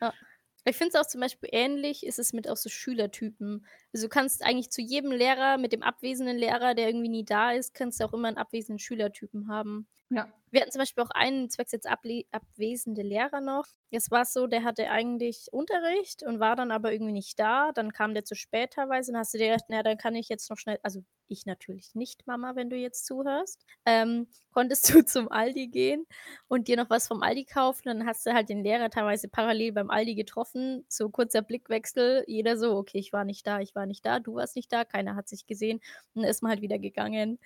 Ja. 0.00 0.14
Ich 0.66 0.76
finde 0.76 0.96
es 0.96 1.00
auch 1.00 1.06
zum 1.06 1.20
Beispiel 1.20 1.50
ähnlich 1.52 2.06
ist 2.06 2.18
es 2.18 2.32
mit 2.32 2.48
auch 2.48 2.56
so 2.56 2.70
Schülertypen. 2.70 3.66
Also, 3.92 4.06
du 4.06 4.08
kannst 4.08 4.42
eigentlich 4.42 4.70
zu 4.70 4.80
jedem 4.80 5.12
Lehrer 5.12 5.58
mit 5.58 5.72
dem 5.74 5.82
abwesenden 5.82 6.38
Lehrer, 6.38 6.74
der 6.74 6.86
irgendwie 6.88 7.10
nie 7.10 7.24
da 7.24 7.52
ist, 7.52 7.74
kannst 7.74 8.00
du 8.00 8.04
auch 8.06 8.14
immer 8.14 8.28
'n 8.28 8.38
abwesenden 8.38 8.78
Schülertypen 8.78 9.48
haben. 9.48 9.86
Ja. 10.14 10.28
Wir 10.50 10.60
hatten 10.60 10.70
zum 10.70 10.78
Beispiel 10.80 11.02
auch 11.02 11.10
einen 11.10 11.50
zwecks 11.50 11.72
jetzt 11.72 11.88
abwesende 11.88 13.02
Lehrer 13.02 13.40
noch. 13.40 13.66
Jetzt 13.90 14.12
war's 14.12 14.32
so, 14.32 14.46
der 14.46 14.62
hatte 14.62 14.88
eigentlich 14.88 15.48
Unterricht 15.52 16.22
und 16.22 16.38
war 16.38 16.54
dann 16.54 16.70
aber 16.70 16.92
irgendwie 16.92 17.12
nicht 17.12 17.40
da. 17.40 17.72
Dann 17.72 17.92
kam 17.92 18.14
der 18.14 18.24
zu 18.24 18.36
spät 18.36 18.72
teilweise. 18.74 19.10
Dann 19.10 19.18
hast 19.20 19.34
du 19.34 19.38
dir 19.38 19.48
gedacht: 19.48 19.64
„Na 19.68 19.76
ja, 19.78 19.82
dann 19.82 19.98
kann 19.98 20.14
ich 20.14 20.28
jetzt 20.28 20.48
noch 20.50 20.56
schnell“ 20.58 20.78
also, 20.84 21.02
ich 21.26 21.44
natürlich 21.46 21.94
nicht, 21.96 22.26
Mama, 22.28 22.54
wenn 22.54 22.70
du 22.70 22.76
jetzt 22.76 23.04
zuhörst. 23.06 23.64
Ähm, 23.84 24.28
konntest 24.52 24.88
du 24.94 25.04
zum 25.04 25.28
Aldi 25.32 25.66
gehen 25.68 26.06
und 26.46 26.68
dir 26.68 26.76
noch 26.76 26.90
was 26.90 27.08
vom 27.08 27.22
Aldi 27.22 27.46
kaufen. 27.46 27.82
Dann 27.86 28.06
hast 28.06 28.24
du 28.24 28.32
halt 28.32 28.48
den 28.48 28.62
Lehrer 28.62 28.90
teilweise 28.90 29.28
parallel 29.28 29.72
beim 29.72 29.90
Aldi 29.90 30.14
getroffen. 30.14 30.84
So 30.88 31.08
kurzer 31.10 31.42
Blickwechsel, 31.42 32.24
jeder 32.28 32.56
so: 32.56 32.76
„Okay, 32.76 32.98
ich 32.98 33.12
war 33.12 33.24
nicht 33.24 33.44
da, 33.46 33.58
ich 33.60 33.74
war 33.74 33.86
nicht 33.86 34.06
da, 34.06 34.20
du 34.20 34.34
warst 34.36 34.54
nicht 34.54 34.72
da.“ 34.72 34.84
Keiner 34.84 35.16
hat 35.16 35.28
sich 35.28 35.46
gesehen 35.48 35.80
und 36.14 36.22
dann 36.22 36.30
ist 36.30 36.42
man 36.42 36.50
halt 36.50 36.60
wieder 36.62 36.78
gegangen. 36.78 37.40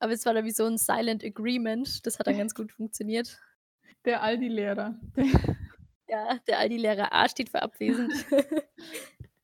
Aber 0.00 0.12
es 0.12 0.26
war 0.26 0.34
dann 0.34 0.44
wie 0.44 0.50
so 0.50 0.64
'n 0.66 0.78
Silent 0.78 1.24
Agreement. 1.24 2.04
Das 2.06 2.18
hat 2.18 2.26
dann 2.26 2.38
ganz 2.38 2.54
gut 2.54 2.72
funktioniert. 2.72 3.38
Der 4.04 4.22
Aldi-Lehrer. 4.22 4.98
Ja, 6.08 6.40
der 6.48 6.58
Aldi-Lehrer. 6.58 7.12
A 7.12 7.28
steht 7.28 7.50
für 7.50 7.62
abwesend. 7.62 8.12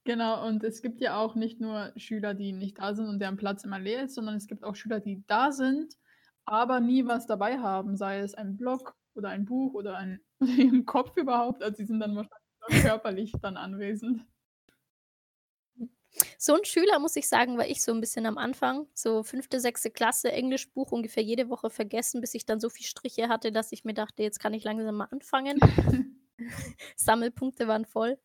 Genau, 0.04 0.46
und 0.46 0.62
es 0.62 0.82
gibt 0.82 1.00
ja 1.00 1.16
auch 1.16 1.34
nicht 1.34 1.60
nur 1.60 1.92
Schüler, 1.96 2.32
die 2.32 2.52
nicht 2.52 2.78
da 2.78 2.94
sind 2.94 3.08
und 3.08 3.18
deren 3.18 3.36
Platz 3.36 3.64
immer 3.64 3.80
leer 3.80 4.04
ist, 4.04 4.14
sondern 4.14 4.36
es 4.36 4.46
gibt 4.46 4.62
auch 4.62 4.76
Schüler, 4.76 5.00
die 5.00 5.24
da 5.26 5.50
sind, 5.50 5.94
aber 6.44 6.78
nie 6.78 7.06
was 7.06 7.26
dabei 7.26 7.58
haben, 7.58 7.96
sei 7.96 8.20
es 8.20 8.32
ein 8.34 8.56
Block 8.56 8.94
oder 9.14 9.30
ein 9.30 9.44
Buch 9.44 9.74
oder 9.74 9.96
ein 9.96 10.20
oder 10.40 10.52
ihren 10.52 10.86
Kopf 10.86 11.16
überhaupt. 11.16 11.60
Also, 11.64 11.78
die 11.78 11.86
sind 11.86 11.98
dann 11.98 12.14
wahrscheinlich 12.14 12.82
körperlich 12.82 13.32
dann 13.42 13.56
anwesend. 13.56 14.24
So 16.40 16.54
'n 16.54 16.64
Schüler, 16.64 16.98
muss 16.98 17.16
ich 17.16 17.28
sagen, 17.28 17.56
war 17.56 17.66
ich 17.66 17.82
so 17.82 17.92
'n 17.92 18.00
bisschen 18.00 18.26
am 18.26 18.36
Anfang. 18.38 18.86
So 18.94 19.22
5., 19.22 19.58
6. 19.60 19.90
Klasse, 19.90 20.30
Englischbuch 20.32 20.92
ungefähr 20.92 21.22
jede 21.22 21.48
Woche 21.48 21.70
vergessen, 21.70 22.20
bis 22.20 22.34
ich 22.34 22.44
dann 22.44 22.60
so 22.60 22.68
viel 22.68 22.84
Striche 22.86 23.28
hatte, 23.28 23.52
dass 23.52 23.72
ich 23.72 23.84
mir 23.84 23.94
dachte: 23.94 24.22
„Jetzt 24.22 24.38
kann 24.40 24.52
ich 24.54 24.64
langsam 24.64 24.96
mal 24.96 25.08
anfangen.“ 25.10 25.58
Sammelpunkte 26.96 27.68
waren 27.68 27.86
voll. 27.86 28.18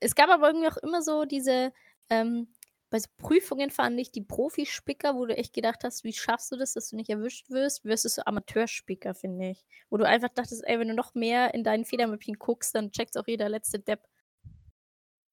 Es 0.00 0.14
gab 0.16 0.30
aber 0.30 0.48
irgendwie 0.48 0.68
auch 0.68 0.78
immer 0.78 1.02
so 1.02 1.24
diese, 1.26 1.72
ähm 2.10 2.48
bei 2.90 2.98
so 3.00 3.08
Prüfungen 3.18 3.70
fand 3.70 4.00
ich 4.00 4.12
die 4.12 4.22
Profispicker, 4.22 5.16
wo 5.16 5.26
du 5.26 5.36
echt 5.36 5.54
gedacht 5.54 5.84
hast: 5.84 6.04
„Wie 6.04 6.12
schaffst 6.14 6.52
du 6.52 6.56
das, 6.56 6.74
dass 6.74 6.90
du 6.90 6.96
nicht 6.96 7.10
erwischt 7.10 7.50
wirst?“ 7.50 7.82
versus 7.82 8.16
so 8.16 8.22
Amateurspicker, 8.26 9.14
finde 9.14 9.50
ich. 9.50 9.64
Wo 9.90 9.96
du 9.98 10.06
einfach 10.06 10.30
dachtest: 10.30 10.64
„Ey, 10.66 10.78
wenn 10.80 10.88
du 10.88 10.94
noch 10.94 11.14
mehr 11.14 11.54
in 11.54 11.64
dein 11.64 11.84
Federmäppchen 11.86 12.38
guckst, 12.38 12.74
dann 12.74 12.92
checkt's 12.92 13.16
auch 13.18 13.26
jeder 13.28 13.48
letzte 13.50 13.78
Depp.“ 13.80 14.06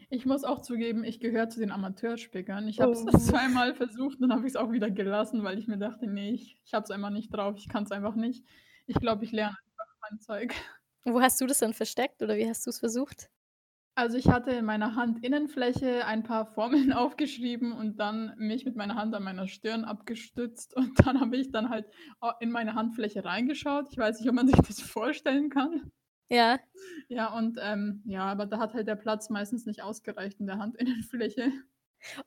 Ich 0.10 0.26
muss 0.26 0.46
auch 0.46 0.62
zugeben, 0.62 1.04
ich 1.04 1.20
gehöre 1.20 1.50
zu 1.50 1.60
den 1.60 1.72
Amateurspickern. 1.72 2.68
Ich 2.70 2.80
habe 2.80 2.94
es 2.94 3.06
Oh. 3.14 3.18
zweimal 3.28 3.76
versucht, 3.76 4.22
dann 4.22 4.32
habe 4.34 4.48
ich's 4.48 4.56
auch 4.56 4.72
wieder 4.72 4.90
gelassen, 4.90 5.44
weil 5.44 5.58
ich 5.60 5.68
mir 5.68 5.78
dachte: 5.78 6.08
„Ne, 6.08 6.32
ich 6.32 6.62
ich 6.66 6.74
habe 6.74 6.84
es 6.86 6.92
einfach 6.92 7.10
nicht 7.10 7.30
drauf. 7.34 7.56
Ich 7.58 7.68
kann's 7.68 7.92
einfach 7.92 8.16
nicht.“ 8.16 8.46
Ich 8.86 9.00
glaube, 9.00 9.26
ich 9.26 9.32
lerne 9.34 9.58
einfach 9.58 9.96
mein 10.10 10.20
Zeug. 10.20 10.56
Wo 11.06 11.22
hast 11.22 11.42
du 11.42 11.48
das 11.48 11.58
dann 11.58 11.74
versteckt 11.74 12.22
oder 12.22 12.38
wie 12.38 12.48
hast 12.48 12.68
du's 12.68 12.78
versucht? 12.78 13.32
Also, 13.96 14.16
ich 14.18 14.28
hatte 14.30 14.52
in 14.52 14.64
meiner 14.66 14.96
Handinnenfläche 14.96 16.06
ein 16.06 16.22
paar 16.24 16.46
Formeln 16.46 16.94
aufgeschrieben 16.94 17.72
und 17.74 17.98
dann 18.00 18.34
mich 18.38 18.64
mit 18.64 18.76
meiner 18.76 18.96
Hand 18.96 19.14
an 19.16 19.24
meiner 19.24 19.48
Stirn 19.48 19.84
abgestützt 19.86 20.76
und 20.76 21.06
dann 21.06 21.20
habe 21.20 21.36
ich 21.38 21.52
dann 21.52 21.70
halt 21.70 21.88
in 22.40 22.52
meine 22.52 22.76
Handfläche 22.76 23.26
reingeschaut. 23.26 23.88
Ich 23.92 23.98
weiß 23.98 24.20
nicht, 24.20 24.30
ob 24.30 24.36
man 24.36 24.48
sich 24.48 24.56
das 24.58 24.80
vorstellen 24.82 25.50
kann. 25.50 25.92
Ja. 26.30 26.60
Ja, 27.10 27.34
und, 27.38 27.58
ähm 27.62 28.02
ja, 28.06 28.26
aber 28.26 28.46
da 28.46 28.60
hat 28.60 28.74
halt 28.74 28.88
der 28.88 28.96
Platz 28.96 29.30
meistens 29.30 29.66
nicht 29.66 29.82
ausgereicht 29.82 30.40
in 30.40 30.48
der 30.48 30.60
Handinnenfläche. 30.60 31.52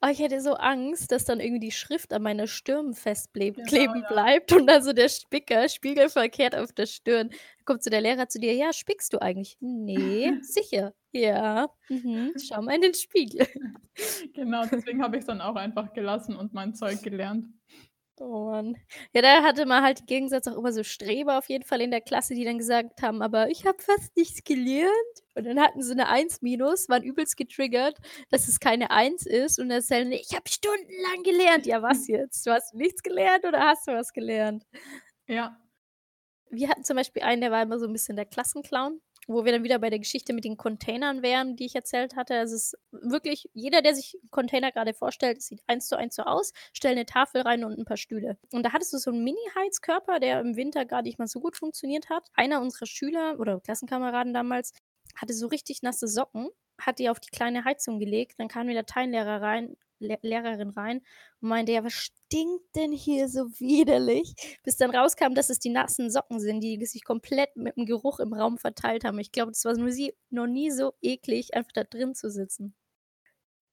Oh, 0.02 0.08
ich 0.10 0.18
hätte 0.18 0.40
so 0.40 0.54
Angst, 0.54 1.12
dass 1.12 1.24
dann 1.26 1.40
irgendwie 1.40 1.60
die 1.60 1.70
Schrift 1.72 2.12
an 2.12 2.22
meiner 2.22 2.46
Stirn 2.46 2.94
festbleb 2.94 3.56
Genau, 3.56 3.94
ja. 3.94 4.08
bleibt 4.08 4.52
und 4.52 4.66
dann 4.66 4.82
so 4.82 4.92
der 4.94 5.08
Spicker 5.10 5.68
spiegelverkehrt 5.68 6.54
auf 6.56 6.72
der 6.72 6.86
Stirn. 6.86 7.30
Kommt 7.66 7.82
so 7.82 7.90
der 7.90 8.00
Lehrer 8.00 8.28
zu 8.28 8.38
dir: 8.40 8.54
„Ja, 8.54 8.72
spickst 8.72 9.12
du 9.12 9.18
eigentlich?“ 9.20 9.56
„Ne.“ 9.60 10.32
„Sicher?“ 10.40 10.94
„Ja.“ 11.12 11.68
„Mhm. 11.90 12.32
Schau 12.36 12.62
mal 12.62 12.76
in 12.76 12.82
den 12.82 12.94
Spiegel.“ 12.94 13.46
Genau, 14.34 14.66
deswegen 14.66 15.02
habe 15.02 15.16
ich's 15.16 15.26
dann 15.26 15.40
auch 15.40 15.56
einfach 15.56 15.92
gelassen 15.92 16.36
und 16.36 16.52
mein 16.52 16.74
Zeug 16.74 17.02
gelernt. 17.02 17.46
Oh 18.22 18.50
Mann. 18.50 18.76
Ja, 19.14 19.22
da 19.22 19.42
hatte 19.42 19.64
man 19.64 19.82
halt 19.82 20.00
im 20.00 20.06
Gegensatz 20.06 20.46
auch 20.46 20.56
immer 20.58 20.72
so 20.74 20.84
Streber 20.84 21.38
auf 21.38 21.48
jeden 21.48 21.64
Fall 21.64 21.80
in 21.80 21.90
der 21.90 22.02
Klasse, 22.02 22.34
die 22.34 22.44
dann 22.44 22.58
gesagt 22.58 23.00
haben: 23.00 23.22
„Aber 23.22 23.48
ich 23.48 23.64
habe 23.64 23.78
fast 23.82 24.14
nichts 24.14 24.44
gelernt.“ 24.44 24.90
Und 25.34 25.44
dann 25.46 25.58
hatten 25.58 25.82
sie 25.82 25.94
'ne 25.94 26.06
1 26.06 26.42
minus, 26.42 26.90
waren 26.90 27.02
übelst 27.02 27.38
getriggert, 27.38 27.96
dass 28.30 28.46
es 28.46 28.60
keine 28.60 28.90
1 28.90 29.24
ist 29.24 29.58
und 29.58 29.70
erzählen: 29.70 30.12
„Ich 30.12 30.32
habe 30.34 30.46
stundenlang 30.50 31.22
gelernt.“ 31.24 31.64
„Ja, 31.64 31.80
was 31.80 32.06
jetzt? 32.08 32.46
Du 32.46 32.50
hast 32.52 32.74
nichts 32.74 33.02
gelernt 33.02 33.46
oder 33.46 33.60
hast 33.60 33.88
du 33.88 33.92
was 33.92 34.12
gelernt?“ 34.12 34.64
Ja. 35.28 35.56
Wir 36.50 36.68
hatten 36.70 36.84
zum 36.84 36.96
Beispiel 36.96 37.22
einen, 37.22 37.42
der 37.42 37.50
war 37.52 37.62
immer 37.62 37.78
so 37.78 37.86
'n 37.86 37.92
bisschen 37.94 38.16
der 38.16 38.26
Klassenclown, 38.26 39.00
wo 39.30 39.44
wir 39.44 39.52
dann 39.52 39.64
wieder 39.64 39.78
bei 39.78 39.90
der 39.90 39.98
Geschichte 40.00 40.32
mit 40.32 40.44
den 40.44 40.56
Containern 40.56 41.22
wären, 41.22 41.56
die 41.56 41.66
ich 41.66 41.74
erzählt 41.74 42.16
hatte. 42.16 42.34
Also, 42.36 42.56
es 42.56 42.74
ist 42.74 42.78
wirklich 42.92 43.48
jeder, 43.54 43.82
der 43.82 43.94
sich 43.94 44.14
'n 44.22 44.30
Container 44.30 44.72
grade 44.72 44.94
vorstellt, 44.94 45.42
sieht 45.42 45.62
eins 45.66 45.86
zu 45.88 45.96
eins 45.98 46.16
so 46.16 46.22
aus. 46.24 46.52
Stell 46.72 46.94
'ne 46.96 47.06
Tafel 47.06 47.42
rein 47.42 47.64
und 47.64 47.78
'n 47.78 47.84
paar 47.84 47.96
Stühle. 47.96 48.38
Und 48.52 48.64
da 48.64 48.72
hattest 48.72 48.92
du 48.92 48.98
so 48.98 49.10
'n 49.10 49.22
Mini-Heizkörper, 49.24 50.20
der 50.20 50.40
im 50.40 50.56
Winter 50.56 50.84
gar 50.86 51.02
nicht 51.02 51.18
mal 51.18 51.28
so 51.28 51.40
gut 51.40 51.56
funktioniert 51.56 52.10
hat. 52.10 52.28
Einer 52.34 52.60
unserer 52.60 52.86
Schüler 52.86 53.38
oder 53.40 53.60
Klassenkameraden 53.60 54.34
damals 54.34 54.72
hatte 55.16 55.34
so 55.34 55.46
richtig 55.48 55.82
nasse 55.82 56.08
Socken, 56.08 56.48
hat 56.80 56.98
die 56.98 57.10
auf 57.10 57.20
die 57.20 57.30
kleine 57.30 57.64
Heizung 57.64 57.98
gelegt. 58.00 58.34
Dann 58.38 58.48
kam 58.48 58.66
der 58.66 58.76
Lateinlehrer 58.76 59.42
rein 59.42 59.76
Le 60.00 60.18
Lehrerin 60.22 60.70
rein 60.70 61.02
und 61.42 61.48
meinte: 61.50 61.72
„Ja, 61.72 61.84
was 61.84 61.92
stinkt 62.30 62.76
denn 62.76 62.92
hier 62.92 63.28
so 63.28 63.46
widerlich?“ 63.58 64.34
Bis 64.64 64.76
dann 64.76 64.90
rauskam, 64.94 65.34
dass 65.34 65.50
es 65.50 65.58
die 65.58 65.70
nassen 65.70 66.10
Socken 66.10 66.40
sind, 66.40 66.60
die 66.62 66.84
sich 66.86 67.04
komplett 67.04 67.56
mit'm 67.56 67.86
Geruch 67.86 68.20
im 68.20 68.32
Raum 68.32 68.58
verteilt 68.58 69.04
haben. 69.04 69.18
Ich 69.18 69.32
glaube, 69.32 69.50
das 69.52 69.64
war 69.64 69.76
nur 69.76 69.90
sie 69.90 70.14
noch 70.30 70.46
nie 70.46 70.70
so 70.70 70.92
eklig, 71.02 71.54
einfach 71.54 71.72
da 71.72 71.84
drin 71.84 72.14
zu 72.14 72.30
sitzen. 72.30 72.74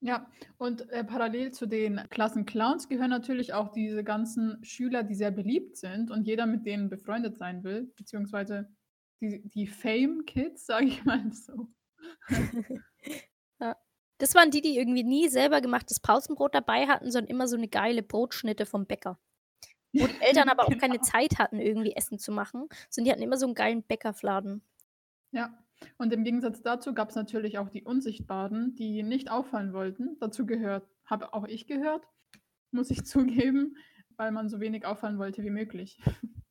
Ja, 0.01 0.29
und, 0.57 0.89
äh, 0.91 1.03
parallel 1.03 1.51
zu 1.53 1.65
den 1.65 1.97
Klassenclowns 2.09 2.87
gehören 2.87 3.09
natürlich 3.09 3.53
auch 3.53 3.69
diese 3.71 4.03
ganzen 4.03 4.63
Schüler, 4.63 5.03
die 5.03 5.15
sehr 5.15 5.31
beliebt 5.31 5.75
sind 5.75 6.11
und 6.11 6.27
jeder 6.27 6.45
mit 6.45 6.65
denen 6.67 6.89
befreundet 6.89 7.37
sein 7.39 7.63
will, 7.63 7.91
beziehungsweise 7.95 8.69
die 9.21 9.41
die 9.49 9.65
Fame 9.67 10.25
Kids, 10.25 10.65
sage 10.67 10.85
ich 10.87 11.03
mal 11.03 11.31
so. 11.31 11.69
Das 14.19 14.33
waren 14.35 14.49
die, 14.51 14.61
die 14.61 14.77
irgendwie 14.77 15.03
nie 15.03 15.29
selber 15.29 15.61
gemachtes 15.61 15.99
Pausenbrot 15.99 16.55
dabei 16.55 16.87
hatten, 16.87 17.11
sondern 17.11 17.29
immer 17.29 17.47
so 17.47 17.55
'ne 17.57 17.67
geile 17.67 18.01
Brotschnitte 18.03 18.65
vom 18.65 18.85
Bäcker. 18.87 19.19
Wo 19.97 20.07
die 20.07 20.15
Eltern 20.21 20.49
aber 20.49 20.67
auch 20.67 20.77
keine 20.77 20.99
Genau. 20.99 21.01
Zeit 21.01 21.39
hatten, 21.39 21.59
irgendwie 21.59 21.95
Essen 21.95 22.19
zu 22.19 22.31
machen, 22.31 22.69
sondern 22.89 23.05
die 23.07 23.11
hatten 23.13 23.23
immer 23.23 23.37
so 23.37 23.47
'n 23.47 23.55
geilen 23.55 23.83
Bäckerfladen. 23.83 24.63
Ja, 25.33 25.57
und 25.97 26.11
im 26.13 26.23
Gegensatz 26.23 26.61
dazu 26.61 26.93
gab's 26.93 27.15
natürlich 27.15 27.57
auch 27.59 27.69
die 27.69 27.83
Unsichtbaren, 27.83 28.75
die 28.75 29.03
nicht 29.03 29.29
auffallen 29.29 29.73
wollten. 29.73 30.17
Dazu 30.19 30.45
gehört 30.45 30.87
habe 31.05 31.33
auch 31.33 31.45
ich 31.47 31.67
gehört, 31.67 32.07
muss 32.71 32.91
ich 32.91 33.05
zugeben, 33.05 33.77
weil 34.17 34.31
man 34.31 34.49
so 34.49 34.59
wenig 34.59 34.85
auffallen 34.85 35.19
wollte 35.19 35.43
wie 35.43 35.49
möglich. 35.51 35.99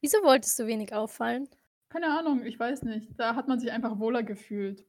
Wieso 0.00 0.18
wolltest 0.22 0.56
du 0.60 0.68
wenig 0.68 0.94
auffallen? 0.94 1.48
Keine 1.88 2.18
Ahnung, 2.18 2.44
ich 2.44 2.58
weiß 2.58 2.82
nicht. 2.82 3.18
Da 3.18 3.34
hat 3.36 3.48
man 3.48 3.58
sich 3.60 3.70
einfach 3.72 3.98
wohler 3.98 4.22
gefühlt. 4.22 4.84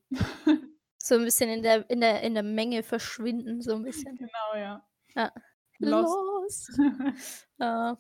So 1.08 1.14
'n 1.14 1.24
bisschen 1.24 1.52
in 1.52 1.62
der 1.62 1.88
in 1.88 2.02
der 2.02 2.22
in 2.24 2.34
der 2.34 2.42
Menge 2.42 2.82
verschwinden, 2.82 3.62
so 3.62 3.74
'n 3.76 3.84
bisschen. 3.84 4.16
Genau, 4.18 4.56
ja. 4.56 4.84
Ja. 5.16 5.32
Lost. 5.80 6.70
Ja. 7.60 7.98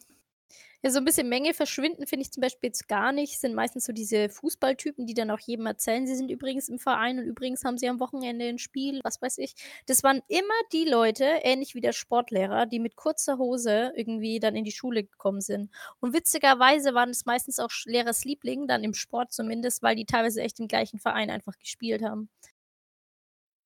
Ja, 0.83 0.91
so 0.91 1.00
'n 1.00 1.05
bisschen 1.05 1.29
Menge 1.29 1.53
verschwinden 1.55 2.07
finde 2.07 2.24
ich 2.24 2.31
zum 2.31 2.41
Beispiel 2.41 2.69
jetzt 2.69 2.88
gar 2.89 3.12
nicht. 3.13 3.39
Sind 3.39 3.55
meistens 3.55 3.85
so 3.85 3.93
diese 3.93 4.29
Fußballtypen, 4.29 5.07
die 5.07 5.13
dann 5.15 5.31
auch 5.31 5.39
jedem 5.39 5.65
erzählen, 5.67 6.07
sie 6.07 6.15
sind 6.15 6.31
übrigens 6.31 6.69
im 6.69 6.79
Verein 6.79 7.19
und 7.19 7.25
übrigens 7.25 7.63
haben 7.65 7.77
sie 7.77 7.89
am 7.89 8.00
Wochenende 8.01 8.45
'n 8.47 8.59
Spiel, 8.59 9.01
was 9.03 9.21
weiß 9.21 9.39
ich. 9.39 9.55
Das 9.88 10.03
waren 10.03 10.21
immer 10.29 10.53
die 10.74 10.85
Leute, 10.85 11.25
ähnlich 11.43 11.75
wie 11.75 11.81
der 11.81 11.93
Sportlehrer, 11.93 12.65
die 12.67 12.79
mit 12.79 12.95
kurzer 12.97 13.38
Hose 13.39 13.93
irgendwie 13.95 14.39
dann 14.39 14.55
in 14.55 14.65
die 14.65 14.71
Schule 14.74 15.03
gekommen 15.05 15.41
sind. 15.41 15.71
Und 16.01 16.13
witzigerweise 16.13 16.93
waren 16.95 17.12
es 17.12 17.25
meistens 17.25 17.59
auch 17.59 17.71
Lehrers 17.85 18.25
Liebling, 18.25 18.67
dann 18.67 18.83
im 18.83 18.93
Sport 18.95 19.33
zumindest, 19.33 19.83
weil 19.83 19.95
die 19.97 20.05
teilweise 20.05 20.41
echt 20.43 20.59
im 20.62 20.67
gleichen 20.69 21.00
Verein 21.00 21.29
einfach 21.31 21.57
gespielt 21.59 22.03
haben. 22.03 22.29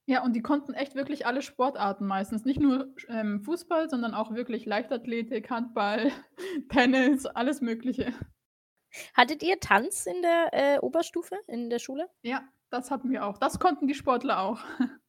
Ja, 0.09 0.23
und 0.23 0.35
die 0.35 0.41
konnten 0.41 0.73
echt 0.73 0.95
wirklich 0.95 1.27
alle 1.27 1.43
Sportarten 1.43 2.07
meistens. 2.07 2.43
Nicht 2.43 2.59
nur 2.59 2.95
ähm, 3.09 3.43
Fußball, 3.43 3.91
sondern 3.91 4.15
auch 4.15 4.33
wirklich 4.33 4.65
Leichtathletik, 4.65 5.51
Handball, 5.51 6.11
Tennis, 6.69 7.27
alles 7.27 7.61
Mögliche. 7.61 8.11
Hattet 9.13 9.43
ihr 9.43 9.59
Tanz 9.59 10.07
in 10.07 10.23
der, 10.23 10.49
äh, 10.51 10.79
Oberstufe 10.79 11.35
in 11.45 11.69
der 11.69 11.77
Schule? 11.77 12.09
Ja, 12.23 12.41
das 12.71 12.89
hatten 12.89 13.11
wir 13.11 13.23
auch. 13.23 13.37
Das 13.37 13.59
konnten 13.59 13.85
die 13.87 13.93
Sportler 13.93 14.41
auch. 14.41 14.59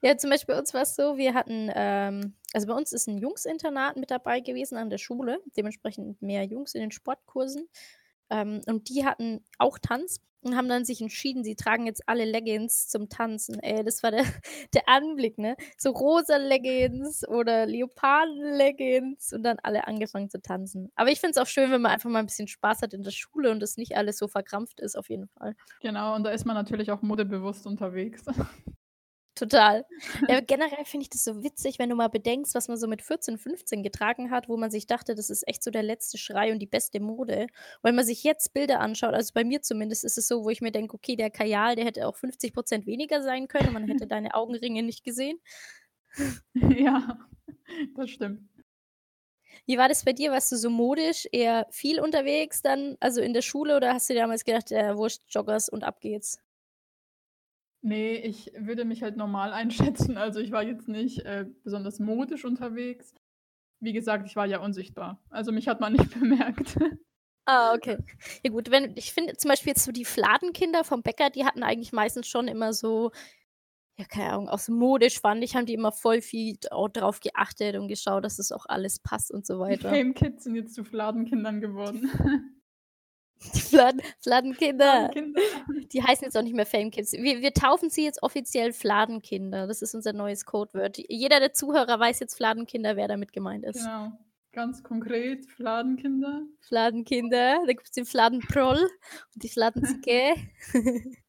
Ja, 0.00 0.16
zum 0.16 0.30
Beispiel 0.30 0.54
bei 0.54 0.58
uns 0.58 0.72
war's 0.72 0.96
so, 0.96 1.18
wir 1.18 1.34
hatten, 1.34 1.70
ähm 1.74 2.34
also 2.54 2.66
bei 2.66 2.72
uns 2.72 2.92
ist 2.92 3.08
'n 3.08 3.18
Jungsinternat 3.18 3.96
mit 3.96 4.10
dabei 4.10 4.40
gewesen 4.40 4.78
an 4.78 4.88
der 4.88 4.96
Schule, 4.96 5.42
dementsprechend 5.54 6.22
mehr 6.22 6.44
Jungs 6.44 6.74
in 6.74 6.80
den 6.80 6.92
Sportkursen. 6.92 7.68
Ähm, 8.30 8.60
und 8.66 8.88
die 8.88 9.04
hatten 9.04 9.44
auch 9.58 9.78
Tanz 9.78 10.20
und 10.42 10.56
haben 10.56 10.68
dann 10.68 10.84
sich 10.84 11.00
entschieden, 11.00 11.42
sie 11.44 11.56
tragen 11.56 11.86
jetzt 11.86 12.08
alle 12.08 12.24
Leggings 12.24 12.88
zum 12.88 13.08
Tanzen. 13.08 13.58
Ey, 13.60 13.82
das 13.84 14.02
war 14.02 14.10
der 14.12 14.24
der 14.74 14.88
Anblick, 14.88 15.38
ne? 15.38 15.56
So 15.76 15.90
rosa 15.90 16.36
Leggings 16.36 17.26
oder 17.28 17.66
Leoparden-Leggings 17.66 19.32
und 19.32 19.42
dann 19.42 19.58
alle 19.62 19.86
angefangen 19.88 20.30
zu 20.30 20.40
tanzen. 20.40 20.92
Aber 20.94 21.10
ich 21.10 21.20
finde 21.20 21.32
es 21.32 21.38
auch 21.38 21.46
schön, 21.48 21.70
wenn 21.72 21.82
man 21.82 21.92
einfach 21.92 22.10
mal 22.10 22.20
'n 22.20 22.26
bisschen 22.26 22.48
Spaß 22.48 22.82
hat 22.82 22.94
in 22.94 23.02
der 23.02 23.10
Schule 23.10 23.50
und 23.50 23.60
das 23.60 23.76
nicht 23.76 23.96
alles 23.96 24.18
so 24.18 24.28
verkrampft 24.28 24.80
ist 24.80 24.96
auf 24.96 25.08
jeden 25.10 25.28
Fall. 25.28 25.54
Genau, 25.80 26.14
und 26.14 26.24
da 26.24 26.30
ist 26.30 26.44
man 26.46 26.54
natürlich 26.54 26.90
auch 26.90 27.02
modebewusst 27.02 27.66
unterwegs. 27.66 28.24
Total. 29.36 29.84
Ja, 30.26 30.40
generell 30.40 30.84
finde 30.86 31.02
ich 31.04 31.10
das 31.10 31.22
so 31.22 31.42
witzig, 31.44 31.78
wenn 31.78 31.90
du 31.90 31.94
mal 31.94 32.08
bedenkst, 32.08 32.54
was 32.54 32.68
man 32.68 32.78
so 32.78 32.86
mit 32.88 33.02
14, 33.02 33.36
15 33.36 33.82
getragen 33.82 34.30
hat, 34.30 34.48
wo 34.48 34.56
man 34.56 34.70
sich 34.70 34.86
dachte, 34.86 35.14
das 35.14 35.28
ist 35.28 35.46
echt 35.46 35.62
so 35.62 35.70
der 35.70 35.82
letzte 35.82 36.16
Schrei 36.16 36.52
und 36.52 36.58
die 36.58 36.66
beste 36.66 37.00
Mode. 37.00 37.46
Wenn 37.82 37.94
man 37.94 38.06
sich 38.06 38.24
jetzt 38.24 38.54
Bilder 38.54 38.80
anschaut, 38.80 39.12
also 39.14 39.32
bei 39.34 39.44
mir 39.44 39.60
zumindest 39.60 40.04
ist 40.04 40.16
es 40.16 40.26
so, 40.26 40.42
wo 40.44 40.48
ich 40.50 40.62
mir 40.62 40.72
denke: 40.72 40.94
„Okay, 40.96 41.16
der 41.16 41.30
Kajal, 41.30 41.76
der 41.76 41.84
hätte 41.84 42.08
auch 42.08 42.16
50% 42.16 42.86
weniger 42.86 43.22
sein 43.22 43.46
können 43.46 43.68
und 43.68 43.74
man 43.74 43.86
hätte 43.86 44.06
deine 44.06 44.34
Augenringe 44.34 44.82
nicht 44.82 45.04
gesehen.“ 45.04 45.38
Ja, 46.78 47.18
das 47.96 48.10
stimmt. 48.10 48.42
Wie 49.66 49.78
war 49.78 49.88
das 49.88 50.04
bei 50.04 50.12
dir? 50.12 50.30
Warst 50.32 50.50
du 50.52 50.56
so 50.56 50.70
modisch 50.70 51.26
eher 51.32 51.66
viel 51.70 52.00
unterwegs 52.00 52.62
dann, 52.62 52.96
also 53.00 53.20
in 53.20 53.32
der 53.34 53.42
Schule 53.42 53.76
oder 53.76 53.92
hast 53.94 54.08
du 54.08 54.14
dir 54.14 54.20
damals 54.20 54.44
gedacht: 54.44 54.70
„Ja, 54.70 54.96
wurscht, 54.96 55.22
Joggers 55.28 55.68
und 55.68 55.84
ab 55.84 56.00
geht's?“ 56.00 56.40
Ne, 57.86 58.18
ich 58.18 58.50
würde 58.58 58.84
mich 58.84 59.04
halt 59.04 59.16
normal 59.16 59.52
einschätzen. 59.52 60.16
Also, 60.16 60.40
ich 60.40 60.50
war 60.50 60.64
jetzt 60.64 60.88
nicht, 60.88 61.20
äh, 61.20 61.46
besonders 61.62 62.00
modisch 62.00 62.44
unterwegs. 62.44 63.14
Wie 63.80 63.92
gesagt, 63.92 64.26
ich 64.26 64.34
war 64.34 64.46
ja 64.46 64.58
unsichtbar. 64.60 65.22
Also, 65.30 65.52
mich 65.52 65.68
hat 65.68 65.80
man 65.80 65.92
nicht 65.94 66.18
bemerkt. 66.18 66.76
Ah, 67.46 67.74
okay. 67.74 67.98
Ja 68.42 68.50
gut, 68.50 68.72
wenn 68.72 68.96
ich 68.96 69.12
finde 69.12 69.36
zum 69.36 69.50
Beispiel 69.50 69.70
jetzt 69.70 69.84
so 69.84 69.92
die 69.92 70.04
Fladenkinder 70.04 70.82
vom 70.82 71.02
Bäcker, 71.02 71.30
die 71.30 71.44
hatten 71.44 71.62
eigentlich 71.62 71.92
meistens 71.92 72.26
schon 72.26 72.48
immer 72.48 72.72
so 72.72 73.12
ja, 73.98 74.04
keine 74.04 74.32
Ahnung, 74.32 74.48
auch 74.48 74.58
so 74.58 74.72
modisch 74.72 75.20
fand 75.20 75.42
ich, 75.42 75.56
haben 75.56 75.64
die 75.64 75.72
immer 75.72 75.90
voll 75.92 76.20
viel 76.20 76.58
drauf 76.60 77.20
geachtet 77.20 77.76
und 77.76 77.88
geschaut, 77.88 78.24
dass 78.24 78.36
das 78.36 78.52
auch 78.52 78.66
alles 78.66 78.98
passt 78.98 79.30
und 79.30 79.46
so 79.46 79.54
Die 79.54 79.60
weiter. 79.60 79.88
Fame 79.88 80.12
Kids 80.12 80.44
sind 80.44 80.54
jetzt 80.54 80.74
zu 80.74 80.84
Fladenkindern 80.84 81.60
geworden. 81.60 82.10
Die 83.54 83.60
Fladen 83.60 84.00
Fladenkinder. 84.20 85.10
Fladenkinder. 85.12 85.40
Die 85.92 86.02
heißen 86.02 86.24
jetzt 86.24 86.36
auch 86.36 86.42
nicht 86.42 86.56
mehr 86.56 86.66
Fame 86.66 86.90
Kids. 86.90 87.12
Wir 87.12 87.40
wir 87.40 87.52
taufen 87.52 87.90
sie 87.90 88.04
jetzt 88.04 88.22
offiziell 88.22 88.72
Fladenkinder. 88.72 89.66
Das 89.66 89.82
ist 89.82 89.94
unser 89.94 90.12
neues 90.12 90.44
Codewort. 90.44 90.98
Jeder 91.08 91.40
der 91.40 91.52
Zuhörer 91.52 91.98
weiß 91.98 92.20
jetzt 92.20 92.36
Fladenkinder, 92.36 92.96
wer 92.96 93.08
damit 93.08 93.32
gemeint 93.32 93.64
ist. 93.64 93.84
Genau. 93.84 94.12
Ganz 94.52 94.82
konkret 94.82 95.44
Fladenkinder. 95.44 96.42
Fladenkinder, 96.60 97.58
da 97.66 97.72
gibt's 97.72 97.90
den 97.90 98.06
Fladenproll 98.06 98.88
und 99.34 99.42
die 99.42 99.50
Fladenzicke. 99.50 100.34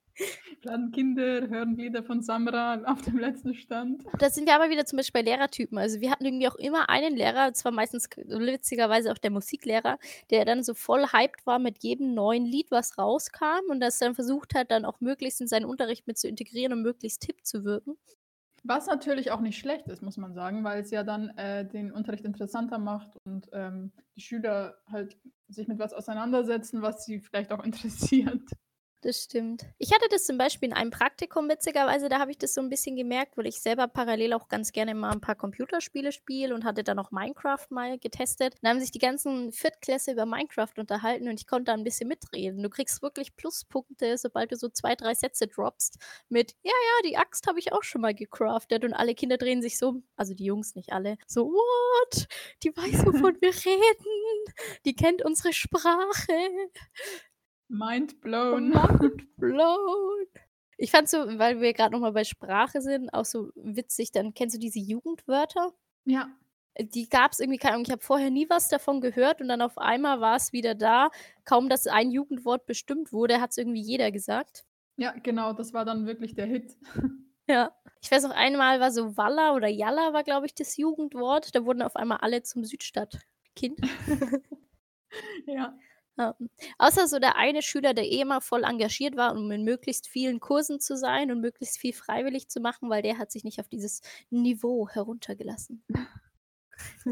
Fladenkinder 0.62 1.48
hören 1.48 1.76
Lieder 1.76 2.04
von 2.04 2.22
Samra 2.22 2.82
auf 2.86 3.02
dem 3.02 3.18
letzten 3.20 3.54
Stand. 3.54 4.04
Da 4.20 4.30
sind 4.30 4.48
wir 4.48 4.56
aber 4.56 4.70
wieder 4.70 4.86
zum 4.86 4.98
Beispiel 4.98 5.22
bei 5.22 5.30
Lehrertypen. 5.30 5.78
Also, 5.78 6.02
wir 6.02 6.12
hatten 6.12 6.26
irgendwie 6.26 6.48
auch 6.48 6.56
immer 6.56 6.90
einen 6.90 7.16
Lehrer, 7.16 7.54
zwar 7.54 7.72
meistens 7.72 8.10
witzigerweise 8.16 9.12
auch 9.12 9.18
der 9.18 9.32
Musiklehrer, 9.32 10.00
der 10.30 10.46
dann 10.46 10.64
so 10.64 10.74
voll 10.74 11.06
hyped 11.12 11.46
war 11.46 11.60
mit 11.60 11.84
jedem 11.84 12.14
neuen 12.14 12.46
Lied, 12.46 12.72
was 12.72 12.98
rauskam 12.98 13.70
und 13.70 13.80
das 13.80 14.00
dann 14.00 14.16
versucht 14.16 14.56
hat, 14.56 14.72
dann 14.72 14.86
auch 14.86 15.00
möglichst 15.00 15.42
in 15.42 15.48
seinen 15.48 15.66
Unterricht 15.66 16.08
mit 16.08 16.18
zu 16.18 16.28
integrieren 16.28 16.74
und 16.74 16.82
möglichst 16.82 17.24
hip 17.26 17.46
zu 17.46 17.64
wirken. 17.64 17.98
Was 18.63 18.88
natürlich 18.88 19.32
auch 19.32 19.39
nicht 19.39 19.58
schlecht 19.58 19.88
ist, 19.88 20.02
muss 20.02 20.18
man 20.18 20.34
sagen, 20.34 20.63
weil 20.63 20.82
es 20.82 20.91
ja 20.91 21.04
dann, 21.04 21.30
äh, 21.38 21.65
den 21.65 21.91
Unterricht 21.91 22.26
interessanter 22.26 22.80
macht 22.80 23.12
und, 23.24 23.48
ähm, 23.54 23.94
die 24.15 24.22
Schüler 24.22 24.78
halt 24.91 25.18
sich 25.48 25.68
mit 25.68 25.80
was 25.80 25.94
auseinandersetzen, 25.94 26.82
was 26.82 27.06
sie 27.06 27.20
vielleicht 27.20 27.54
auch 27.54 27.63
interessiert. 27.63 28.41
Das 29.04 29.24
stimmt. 29.24 29.64
Ich 29.78 29.94
hatte 29.94 30.08
das 30.10 30.26
zum 30.26 30.40
Beispiel 30.40 30.70
in 30.70 30.76
einem 30.76 30.90
Praktikum 30.90 31.48
witzigerweise, 31.50 32.10
da 32.10 32.18
habe 32.20 32.32
ich 32.32 32.38
das 32.40 32.56
so 32.56 32.62
'n 32.62 32.70
bisschen 32.70 32.96
gemerkt, 32.96 33.38
weil 33.38 33.46
ich 33.46 33.62
selber 33.62 33.88
parallel 33.88 34.34
auch 34.34 34.48
ganz 34.48 34.72
gerne 34.72 34.96
mal 34.96 35.12
'n 35.14 35.22
paar 35.22 35.36
Computerspiele 35.36 36.12
spiele 36.12 36.56
und 36.56 36.64
hatte 36.66 36.84
dann 36.84 36.98
auch 36.98 37.12
Minecraft 37.12 37.68
mal 37.70 38.00
getestet. 38.00 38.56
Da 38.64 38.70
haben 38.70 38.80
sich 38.80 38.90
die 38.92 38.98
ganzen 39.00 39.52
Viertklässler 39.52 40.14
über 40.14 40.26
Minecraft 40.26 40.74
unterhalten 40.78 41.28
und 41.30 41.40
ich 41.40 41.46
konnte 41.46 41.66
da 41.66 41.74
'n 41.76 41.84
bisschen 41.84 42.08
mitreden. 42.08 42.64
Du 42.64 42.70
kriegst 42.72 43.04
wirklich 43.04 43.36
Pluspunkte, 43.36 44.18
sobald 44.18 44.52
du 44.52 44.56
so 44.56 44.68
2, 44.70 44.96
3 44.96 45.14
Sätze 45.14 45.46
droppst 45.48 45.98
mit: 46.30 46.56
„Ja, 46.64 46.72
ja, 46.72 47.08
die 47.10 47.18
Axt 47.18 47.46
habe 47.46 47.60
ich 47.60 47.74
auch 47.74 47.84
schon 47.84 48.02
mal 48.02 48.16
gecraftet.“ 48.16 48.84
Und 48.84 48.94
alle 48.96 49.14
Kinder 49.14 49.38
drehen 49.38 49.62
sich 49.62 49.78
so 49.78 49.90
um 49.90 50.04
also 50.16 50.34
die 50.34 50.46
Jungs, 50.46 50.74
nicht 50.76 50.92
alle, 50.92 51.18
so: 51.28 51.46
„What? 51.52 52.28
Die 52.64 52.76
weiß, 52.76 53.06
wovon 53.06 53.38
wir 53.42 53.54
reden. 53.54 54.54
Die 54.86 54.96
kennt 54.96 55.24
unsere 55.24 55.54
Sprache.“ 55.54 56.34
Mind 57.69 58.21
blown. 58.21 58.69
Mind 58.69 59.38
blown. 59.38 60.25
Ich 60.77 60.91
fand's 60.91 61.12
so, 61.12 61.17
weil 61.39 61.60
wir 61.60 61.73
grad 61.73 61.91
noch 61.91 61.99
mal 61.99 62.12
bei 62.12 62.23
Sprache 62.23 62.82
sind, 62.82 63.10
auch 63.12 63.25
so 63.25 63.51
witzig, 63.56 64.12
dann 64.12 64.34
kennst 64.34 64.56
du 64.56 64.60
diese 64.60 64.80
Jugendwörter? 64.80 65.73
Ja. 66.06 66.30
Die 66.80 67.10
gab's 67.10 67.39
irgendwie 67.39 67.58
keine 67.58 67.73
Ahnung, 67.73 67.86
ich 67.88 67.91
habe 67.91 68.03
vorher 68.03 68.30
nie 68.30 68.47
was 68.49 68.69
davon 68.69 69.01
gehört 69.01 69.41
und 69.41 69.47
dann 69.47 69.62
auf 69.62 69.80
einmal 69.80 70.21
war's 70.21 70.53
wieder 70.53 70.75
da. 70.75 71.10
Kaum, 71.43 71.69
dass 71.69 71.88
ein 71.88 72.12
Jugendwort 72.12 72.67
bestimmt 72.67 73.12
wurde, 73.12 73.41
hat's 73.41 73.58
irgendwie 73.58 73.82
jeder 73.82 74.12
gesagt. 74.12 74.65
Ja, 74.97 75.13
genau, 75.23 75.53
das 75.53 75.73
war 75.73 75.86
dann 75.86 76.06
wirklich 76.06 76.36
der 76.36 76.45
Hit. 76.45 76.77
Ja. 77.49 77.71
Ich 78.01 78.12
weiß 78.12 78.23
noch, 78.23 78.32
einmal 78.32 78.82
war 78.82 78.91
so 78.91 79.15
Walla 79.15 79.56
oder 79.56 79.69
Jalla 79.69 80.12
war, 80.12 80.23
glaube 80.23 80.45
ich, 80.47 80.53
das 80.53 80.75
Jugendwort. 80.75 81.56
Da 81.56 81.63
wurden 81.63 81.82
auf 81.82 81.95
einmal 81.95 82.17
alle 82.17 82.43
zum 82.43 82.63
Südstadtkind. 82.65 83.80
Ja. 85.45 85.73
Ja. 86.17 86.36
Außer 86.80 87.08
so 87.08 87.19
der 87.19 87.36
eine 87.36 87.62
Schüler, 87.62 87.93
der 87.93 88.06
eh 88.06 88.21
immer 88.21 88.41
voll 88.41 88.63
engagiert 88.63 89.15
war, 89.17 89.34
um 89.36 89.51
in 89.51 89.63
möglichst 89.63 90.08
vielen 90.08 90.39
Kursen 90.39 90.80
zu 90.80 90.97
sein 90.97 91.32
und 91.32 91.41
möglichst 91.41 91.77
viel 91.80 91.93
freiwillig 91.93 92.49
zu 92.49 92.60
machen, 92.60 92.89
weil 92.89 93.03
der 93.03 93.17
hat 93.19 93.32
sich 93.32 93.43
nicht 93.43 93.60
auf 93.60 93.69
dieses 93.69 94.01
Niveau 94.32 94.89
heruntergelassen. 94.89 95.84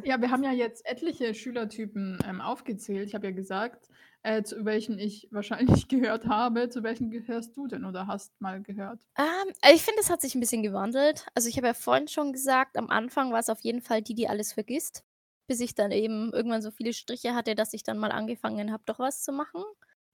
Ja, 0.04 0.22
wir 0.22 0.30
haben 0.32 0.44
ja 0.44 0.52
jetzt 0.52 0.86
etliche 0.86 1.34
Schülertypen, 1.34 2.20
ähm, 2.26 2.42
aufgezählt. 2.42 3.08
Ich 3.08 3.16
habe 3.16 3.28
ja 3.28 3.32
gesagt, 3.34 3.88
äh, 4.24 4.44
zu 4.44 4.64
welchen 4.66 5.00
ich 5.00 5.28
wahrscheinlich 5.32 5.88
gehört 5.88 6.28
habe. 6.28 6.70
Zu 6.70 6.84
welchen 6.84 7.10
gehörst 7.12 7.56
du 7.58 7.68
denn 7.68 7.86
oder 7.86 8.08
hast 8.08 8.40
mal 8.42 8.62
gehört? 8.62 9.00
Ähm, 9.18 9.54
also 9.62 9.76
ich 9.76 9.82
finde, 9.84 10.02
es 10.02 10.10
hat 10.10 10.22
sich 10.22 10.36
'n 10.36 10.40
bisschen 10.42 10.64
gewandelt. 10.64 11.26
Also, 11.36 11.48
ich 11.50 11.58
habe 11.58 11.68
ja 11.68 11.74
vorhin 11.74 12.08
schon 12.08 12.34
gesagt, 12.34 12.78
am 12.78 12.90
Anfang 12.90 13.32
war's 13.32 13.50
auf 13.50 13.62
jeden 13.62 13.82
Fall 13.82 14.02
die, 14.02 14.14
die 14.16 14.28
alles 14.28 14.54
vergisst, 14.54 15.04
bis 15.48 15.60
ich 15.62 15.76
dann 15.76 15.92
eben 15.92 16.32
irgendwann 16.34 16.62
so 16.62 16.72
viele 16.72 16.94
Striche 16.94 17.36
hatte, 17.36 17.56
dass 17.56 17.74
ich 17.74 17.84
dann 17.84 17.98
mal 18.00 18.12
angefangen 18.12 18.72
habe, 18.72 18.84
doch 18.86 19.00
was 19.00 19.24
zu 19.24 19.32
machen. 19.32 19.64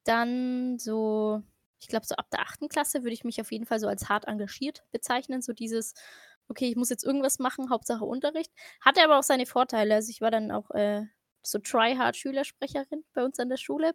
Dann 0.05 0.77
so 0.79 1.41
ich 1.81 1.87
glaube, 1.87 2.05
so 2.05 2.15
ab 2.15 2.27
der 2.31 2.41
8. 2.41 2.69
Klasse 2.69 3.01
würde 3.03 3.13
ich 3.13 3.23
mich 3.23 3.41
auf 3.41 3.51
jeden 3.51 3.65
Fall 3.65 3.79
so 3.79 3.87
als 3.87 4.07
hart 4.09 4.27
engagiert 4.27 4.83
bezeichnen, 4.91 5.41
so 5.41 5.51
dieses: 5.53 5.93
„Okay, 6.47 6.69
ich 6.69 6.75
muss 6.75 6.89
jetzt 6.91 7.03
irgendwas 7.03 7.39
machen, 7.39 7.69
Hauptsache 7.71 8.05
Unterricht.“ 8.05 8.51
Hatte 8.81 9.03
aber 9.03 9.17
auch 9.19 9.23
seine 9.23 9.45
Vorteile. 9.47 9.95
Also, 9.95 10.09
ich 10.11 10.21
war 10.21 10.29
dann 10.31 10.51
auch, 10.51 10.69
äh, 10.71 11.03
so 11.43 11.57
Try-Hard-Schülersprecherin 11.59 13.03
bei 13.13 13.23
uns 13.25 13.39
an 13.39 13.49
der 13.49 13.57
Schule. 13.57 13.93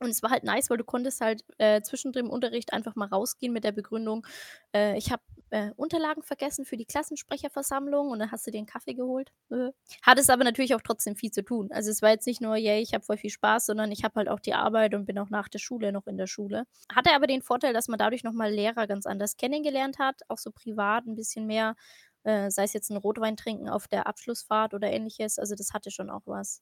Und 0.00 0.10
es 0.10 0.22
war 0.22 0.30
halt 0.30 0.44
nice, 0.44 0.70
weil 0.70 0.78
du 0.78 0.84
konntest 0.84 1.20
halt, 1.22 1.44
äh, 1.58 1.82
zwischendrin 1.82 2.26
im 2.26 2.32
Unterricht 2.32 2.72
einfach 2.72 2.96
mal 2.96 3.08
rausgehen 3.08 3.52
mit 3.52 3.64
der 3.64 3.72
Begründung, 3.72 4.26
äh: 4.74 4.96
„Ich 4.98 5.12
habe, 5.12 5.22
äh, 5.52 5.72
Unterlagen 5.76 6.22
vergessen 6.24 6.64
für 6.66 6.76
die 6.78 6.86
Klassensprecherversammlung“ 6.86 8.10
und 8.10 8.20
dann 8.20 8.32
hast 8.32 8.46
du 8.48 8.52
dir 8.52 8.58
'n 8.60 8.66
Kaffee 8.66 8.94
geholt. 8.94 9.32
Äh. 9.52 9.70
Hattest 10.02 10.30
aber 10.30 10.44
natürlich 10.44 10.74
auch 10.74 10.82
trotzdem 10.82 11.16
viel 11.16 11.30
zu 11.32 11.44
tun. 11.44 11.70
Also, 11.72 11.90
es 11.92 12.02
war 12.02 12.10
jetzt 12.10 12.26
nicht 12.26 12.40
nur: 12.42 12.56
„Yay, 12.56 12.82
ich 12.82 12.94
habe 12.94 13.04
voll 13.04 13.18
viel 13.18 13.30
Spaß“, 13.30 13.66
sondern 13.66 13.92
ich 13.92 14.04
habe 14.04 14.16
halt 14.16 14.28
auch 14.30 14.40
die 14.40 14.54
Arbeit 14.54 14.94
und 14.94 15.06
bin 15.06 15.18
auch 15.20 15.30
nach 15.30 15.48
der 15.48 15.60
Schule 15.60 15.92
noch 15.92 16.06
in 16.08 16.18
der 16.18 16.28
Schule. 16.28 16.64
Hatte 16.94 17.12
aber 17.14 17.28
den 17.28 17.42
Vorteil, 17.42 17.74
dass 17.74 17.88
man 17.88 17.98
dadurch 18.00 18.24
noch 18.24 18.34
mal 18.34 18.52
Lehrer 18.52 18.86
ganz 18.88 19.06
anders 19.06 19.36
kennengelernt 19.36 19.98
hat, 20.00 20.22
auch 20.28 20.38
so 20.38 20.52
privat 20.52 21.06
'n 21.06 21.16
bisschen 21.16 21.46
mehr, 21.46 21.76
äh, 22.24 22.50
sei 22.50 22.64
es 22.64 22.74
jetzt 22.74 22.90
'n 22.90 22.96
Rotwein 22.98 23.36
trinken 23.36 23.68
auf 23.70 23.88
der 23.88 24.06
Abschlussfahrt 24.08 24.74
oder 24.74 24.90
Ähnliches. 24.92 25.38
Also, 25.38 25.54
das 25.56 25.72
hatte 25.74 25.90
schon 25.92 26.10
auch 26.10 26.22
was. 26.26 26.58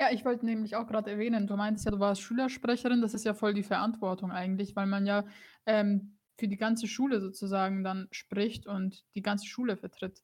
Ja, 0.00 0.10
ich 0.12 0.24
wollte 0.24 0.46
nämlich 0.46 0.76
auch 0.76 0.86
grad 0.86 1.08
erwähnen, 1.08 1.48
du 1.48 1.56
meintest 1.56 1.84
ja, 1.86 1.90
du 1.90 1.98
warst 1.98 2.20
Schülersprecherin. 2.22 3.00
Das 3.00 3.14
ist 3.14 3.24
ja 3.24 3.34
voll 3.34 3.52
die 3.52 3.64
Verantwortung 3.64 4.30
eigentlich, 4.30 4.76
weil 4.76 4.86
man 4.86 5.06
ja, 5.06 5.24
ähm, 5.66 6.17
für 6.38 6.48
die 6.48 6.56
ganze 6.56 6.88
Schule 6.88 7.20
sozusagen 7.20 7.84
dann 7.84 8.08
spricht 8.12 8.66
und 8.66 9.04
die 9.16 9.22
ganze 9.22 9.46
Schule 9.46 9.76
vertritt. 9.76 10.22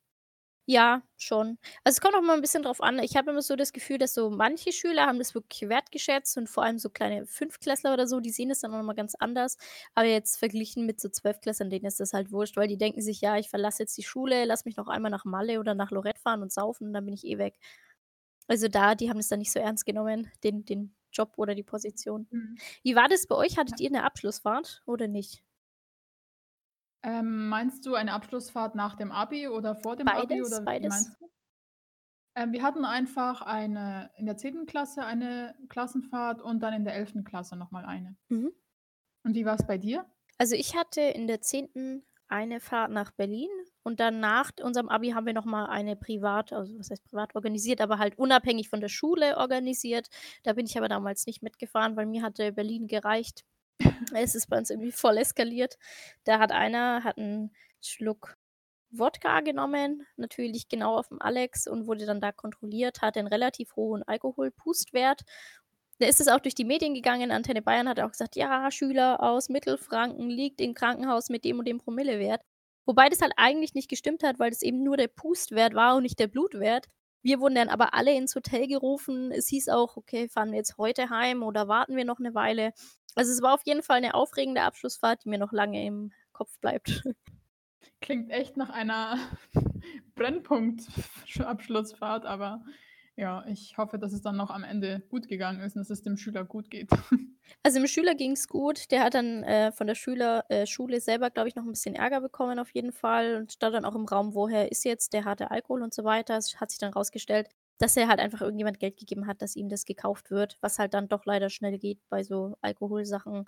Ja, 0.69 1.03
schon. 1.19 1.59
Also, 1.85 1.97
es 1.97 2.01
kommt 2.01 2.15
auch 2.15 2.21
immer 2.23 2.33
'n 2.35 2.41
bisschen 2.41 2.63
drauf 2.63 2.81
an. 2.83 2.99
Ich 3.01 3.17
habe 3.19 3.31
immer 3.31 3.43
so 3.43 3.55
das 3.55 3.73
Gefühl, 3.75 3.99
dass 3.99 4.15
so 4.15 4.31
manche 4.31 4.73
Schüler 4.73 5.05
haben 5.07 5.19
das 5.19 5.35
wirklich 5.35 5.69
wertgeschätzt 5.69 6.39
und 6.39 6.49
vor 6.49 6.63
allem 6.65 6.79
so 6.79 6.89
kleine 6.89 7.27
Fünftklässler 7.27 7.93
oder 7.93 8.07
so, 8.07 8.19
die 8.21 8.31
sehen 8.31 8.49
das 8.49 8.61
dann 8.61 8.73
auch 8.73 8.79
noch 8.79 8.85
mal 8.85 8.95
ganz 8.95 9.15
anders. 9.15 9.59
Aber 9.95 10.07
jetzt 10.07 10.39
verglichen 10.39 10.87
mit 10.87 11.01
so 11.03 11.11
Zwölftklässlern, 11.11 11.69
denen 11.69 11.85
ist 11.85 12.01
das 12.01 12.15
halt 12.15 12.33
wurscht, 12.33 12.57
weil 12.57 12.67
die 12.69 12.79
denken 12.79 13.03
sich: 13.03 13.21
„Ja, 13.21 13.37
ich 13.37 13.51
verlasse 13.51 13.83
jetzt 13.83 13.99
die 13.99 14.03
Schule, 14.05 14.47
lass 14.47 14.65
mich 14.65 14.77
noch 14.79 14.89
einmal 14.89 15.11
nach 15.11 15.27
Malle 15.27 15.61
oder 15.61 15.75
nach 15.75 15.91
Lorette 15.91 16.21
fahren 16.21 16.41
und 16.41 16.51
saufen, 16.51 16.95
dann 16.95 17.05
bin 17.05 17.13
ich 17.15 17.25
eh 17.27 17.37
weg.“ 17.37 17.59
Also, 18.49 18.69
da 18.69 18.95
die 18.95 19.11
haben 19.11 19.19
das 19.19 19.29
dann 19.29 19.41
nicht 19.41 19.53
so 19.53 19.61
ernst 19.61 19.87
genommen, 19.87 20.31
den 20.45 20.65
den 20.67 20.95
Job 21.13 21.35
oder 21.39 21.55
die 21.55 21.63
Position. 21.65 22.29
Mhm. 22.33 22.65
Wie 22.85 22.97
war 22.97 23.09
das 23.09 23.27
bei 23.29 23.37
euch? 23.37 23.59
Hattet 23.59 23.81
ihr 23.81 23.91
'ne 23.91 24.05
Abschlussfahrt 24.05 24.83
oder 24.87 25.09
nicht? 25.09 25.43
Ähm, 27.05 27.49
meinst 27.49 27.85
du 27.85 27.95
eine 27.95 28.15
Abschlussfahrt 28.15 28.75
nach 28.75 28.97
dem 28.97 29.13
Abi 29.13 29.47
oder 29.47 29.75
vor 29.77 29.95
dem 29.95 30.09
Abi 30.09 30.27
Beides, 30.27 30.49
oder 30.49 30.61
wie 30.63 30.65
beides. 30.65 31.11
Ähm, 32.35 32.53
wir 32.53 32.63
hatten 32.63 32.85
einfach 32.85 33.43
eine 33.43 34.11
in 34.17 34.25
der 34.25 34.39
10. 34.39 34.65
Klasse 34.67 35.05
eine 35.05 35.55
Klassenfahrt 35.69 36.41
und 36.41 36.61
dann 36.61 36.73
in 36.73 36.85
der 36.85 36.95
11. 36.95 37.25
Klasse 37.25 37.57
noch 37.57 37.71
mal 37.71 37.85
eine. 37.85 38.17
Mhm. 38.29 38.53
Und 39.23 39.35
wie 39.35 39.45
war's 39.45 39.67
bei 39.67 39.77
dir? 39.79 40.07
Also, 40.39 40.57
ich 40.57 40.75
hatte 40.77 41.03
in 41.03 41.27
der 41.27 41.43
10. 41.43 42.03
eine 42.29 42.59
Fahrt 42.59 42.91
nach 42.91 43.13
Berlin 43.13 43.51
und 43.83 44.01
dann 44.01 44.19
nach 44.19 44.51
unserem 44.63 44.89
Abi 44.89 45.11
haben 45.11 45.27
wir 45.27 45.35
noch 45.35 45.45
mal 45.45 45.67
eine 45.67 45.95
privat 45.95 46.55
also, 46.55 46.77
was 46.79 46.91
heißt 46.91 47.05
privat 47.05 47.35
organisiert, 47.37 47.83
aber 47.83 47.99
halt 47.99 48.19
unabhängig 48.19 48.71
von 48.71 48.81
der 48.81 48.89
Schule 48.89 49.37
organisiert. 49.37 50.09
Da 50.43 50.55
bin 50.55 50.65
ich 50.65 50.79
aber 50.79 50.89
damals 50.89 51.27
nicht 51.27 51.43
mitgefahren, 51.43 51.97
weil 51.97 52.07
mir 52.07 52.23
hatte 52.23 52.51
Berlin 52.53 52.87
gereicht. 52.87 53.45
Es 54.15 54.35
ist 54.35 54.49
bei 54.49 54.59
uns 54.59 54.71
irgendwie 54.71 54.93
voll 54.93 55.19
eskaliert. 55.19 55.79
Da 56.25 56.39
hat 56.39 56.53
einer 56.53 57.05
hat 57.05 57.19
'n 57.19 57.51
Schluck 57.81 58.37
Wodka 58.91 59.41
genommen, 59.41 60.07
natürlich 60.17 60.69
genau 60.69 60.97
aufm 60.99 61.19
Alex 61.21 61.67
und 61.67 61.87
wurde 61.87 62.07
dann 62.07 62.21
da 62.21 62.33
kontrolliert, 62.33 63.03
hatte 63.03 63.21
'n 63.21 63.27
relativ 63.27 63.77
hohen 63.77 64.03
Alkoholpustwert. 64.05 65.23
Da 66.01 66.07
ist 66.09 66.21
es 66.21 66.29
auch 66.29 66.41
durch 66.41 66.55
die 66.55 66.65
Medien 66.65 66.95
gegangen. 66.95 67.31
Antenne 67.33 67.63
Bayern 67.63 67.89
hat 67.89 68.01
auch 68.01 68.11
gesagt: 68.13 68.37
„Ja, 68.37 68.71
Schüler 68.71 69.23
aus 69.23 69.49
Mittelfranken 69.49 70.31
liegt 70.31 70.61
im 70.61 70.75
Krankenhaus 70.75 71.29
mit 71.31 71.45
dem 71.45 71.59
und 71.59 71.67
dem 71.69 71.79
Promillewert.“ 71.79 72.43
Wobei 72.87 73.09
das 73.09 73.23
halt 73.23 73.33
eigentlich 73.37 73.75
nicht 73.75 73.89
gestimmt 73.91 74.23
hat, 74.25 74.39
weil 74.39 74.51
das 74.51 74.63
eben 74.63 74.83
nur 74.85 74.97
der 74.99 75.09
Pustwert 75.09 75.75
war 75.75 75.97
und 75.97 76.03
nicht 76.05 76.19
der 76.21 76.29
Blutwert. 76.29 76.87
Wir 77.25 77.41
wurden 77.41 77.55
dann 77.55 77.71
aber 77.71 77.95
alle 77.95 78.15
ins 78.15 78.35
Hotel 78.37 78.67
gerufen. 78.69 79.33
Es 79.33 79.49
hieß 79.49 79.71
auch: 79.71 79.97
„Okay, 79.97 80.29
fahren 80.29 80.51
wir 80.51 80.59
jetzt 80.59 80.77
heute 80.77 81.09
heim 81.09 81.43
oder 81.43 81.69
warten 81.69 81.97
wir 81.97 82.05
noch 82.05 82.19
'ne 82.19 82.35
Weile?“ 82.35 82.73
Also, 83.15 83.33
es 83.33 83.41
war 83.41 83.55
auf 83.55 83.63
jeden 83.65 83.83
Fall 83.83 84.03
'ne 84.03 84.13
aufregende 84.15 84.61
Abschlussfahrt, 84.61 85.25
die 85.25 85.31
mir 85.31 85.39
noch 85.39 85.51
lange 85.53 85.87
im 85.87 86.13
Kopf 86.35 86.59
bleibt. 86.61 87.03
Klingt 88.03 88.31
echt 88.31 88.57
nach 88.57 88.71
einer 88.71 89.17
Brennpunkt 90.15 90.83
Sch 91.27 91.41
Abschlussfahrt, 91.41 92.27
aber 92.27 92.65
ja, 93.17 93.47
ich 93.47 93.79
hoffe, 93.79 93.99
dass 93.99 94.13
es 94.13 94.23
dann 94.23 94.37
noch 94.37 94.51
am 94.51 94.65
Ende 94.65 95.01
gut 95.09 95.29
gegangen 95.29 95.61
ist 95.61 95.77
und 95.77 95.81
dass 95.81 95.91
es 95.91 96.03
dem 96.03 96.17
Schüler 96.17 96.45
gut 96.45 96.71
geht. 96.71 96.91
Also, 97.63 97.79
dem 97.81 97.87
Schüler 97.87 98.15
ging's 98.15 98.47
gut. 98.49 98.91
Der 98.91 99.03
hat 99.03 99.15
dann, 99.15 99.43
äh, 99.43 99.73
von 99.73 99.87
der 99.87 99.95
Schüler 99.95 100.45
äh, 100.51 100.67
Schule 100.67 101.01
selber, 101.01 101.31
glaube 101.31 101.49
ich, 101.49 101.55
noch 101.55 101.65
'n 101.65 101.71
bisschen 101.73 101.95
Ärger 101.95 102.21
bekommen 102.21 102.59
auf 102.59 102.71
jeden 102.75 102.93
Fall 102.93 103.37
und 103.37 103.53
stand 103.53 103.75
dann 103.75 103.85
auch 103.85 103.95
im 103.95 104.05
Raum: 104.07 104.35
„Woher 104.35 104.71
ist 104.71 104.85
jetzt 104.85 105.13
der 105.15 105.25
harte 105.25 105.51
Alkohol?“ 105.51 105.83
und 105.83 105.95
so 105.95 106.05
weiter. 106.05 106.37
Es 106.37 106.61
hat 106.61 106.71
sich 106.71 106.79
dann 106.79 106.93
rausgestellt, 106.93 107.49
dass 107.79 107.97
er 107.97 108.09
halt 108.09 108.21
einfach 108.21 108.41
irgendjemand 108.43 108.81
Geld 108.81 108.97
gegeben 108.99 109.27
hat, 109.27 109.41
dass 109.43 109.57
ihm 109.57 109.69
das 109.69 109.85
gekauft 109.85 110.31
wird, 110.31 110.59
was 110.61 110.79
halt 110.79 110.95
dann 110.95 111.09
doch 111.09 111.25
leider 111.25 111.49
schnell 111.51 111.79
geht 111.79 112.01
bei 112.11 112.23
so 112.23 112.55
Alkoholsachen. 112.61 113.47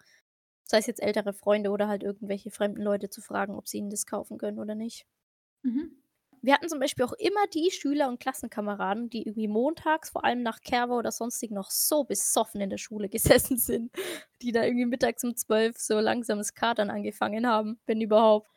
Sei 0.65 0.79
es 0.79 0.87
jetzt 0.87 1.03
ältere 1.03 1.33
Freunde 1.35 1.71
oder 1.71 1.89
halt 1.89 2.03
irgendwelche 2.03 2.51
fremden 2.51 2.83
Leute 2.83 3.11
zu 3.11 3.21
fragen, 3.23 3.55
ob 3.57 3.69
sie 3.69 3.79
ihnen 3.79 3.91
das 3.91 4.07
kaufen 4.07 4.39
können 4.39 4.59
oder 4.61 4.75
nicht. 4.75 5.07
Mhm. 5.65 5.97
Wir 6.47 6.55
hatten 6.55 6.69
zum 6.69 6.79
Beispiel 6.79 7.05
auch 7.05 7.13
immer 7.15 7.45
die 7.53 7.73
Schüler 7.73 8.09
und 8.09 8.21
Klassenkameraden, 8.21 9.11
die 9.11 9.27
irgendwie 9.27 9.49
montags, 9.49 10.11
vor 10.11 10.25
allem 10.25 10.45
nach 10.45 10.61
Kerber 10.61 10.97
oder 10.97 11.11
Sonstigem, 11.11 11.57
noch 11.57 11.73
so 11.73 12.05
besoffen 12.05 12.61
in 12.61 12.71
der 12.71 12.79
Schule 12.79 13.09
gesessen 13.11 13.59
sind, 13.59 13.91
die 14.43 14.53
da 14.53 14.63
irgendwie 14.63 14.87
mittags 14.87 15.25
um 15.25 15.35
12 15.35 15.77
so 15.77 15.99
langsam 15.99 16.39
das 16.39 16.55
Katern 16.55 16.89
angefangen 16.89 17.49
haben, 17.49 17.81
wenn 17.87 18.01
überhaupt. 18.01 18.49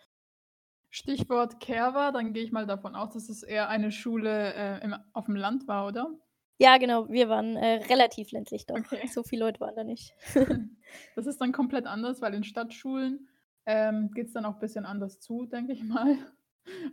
Stichwort 0.91 1.59
Kerber, 1.59 2.11
dann 2.11 2.31
gehe 2.31 2.43
ich 2.43 2.51
mal 2.51 2.67
davon 2.67 2.93
aus, 2.93 3.13
dass 3.13 3.27
es 3.27 3.41
eher 3.41 3.69
eine 3.69 3.91
Schule, 3.91 4.53
äh, 4.53 4.83
im 4.83 4.95
aufm 5.13 5.35
Land 5.35 5.67
war, 5.67 5.87
oder? 5.87 6.11
Ja, 6.59 6.77
genau, 6.77 7.09
wir 7.09 7.27
waren, 7.27 7.55
äh, 7.55 7.85
relativ 7.89 8.31
ländlich 8.31 8.67
doch. 8.67 8.77
Okay. 8.77 9.07
So 9.07 9.23
viele 9.23 9.45
Leute 9.45 9.61
waren 9.61 9.75
da 9.75 9.83
nicht. 9.83 10.13
Das 11.15 11.25
ist 11.25 11.41
dann 11.41 11.53
komplett 11.53 11.87
anders, 11.87 12.21
weil 12.21 12.35
in 12.35 12.43
Stadtschulen, 12.43 13.29
ähm, 13.65 14.11
geht's 14.13 14.33
dann 14.33 14.45
auch 14.45 14.59
bisschen 14.59 14.85
anders 14.85 15.19
zu, 15.19 15.47
denke 15.47 15.73
ich 15.73 15.83
mal. 15.83 16.17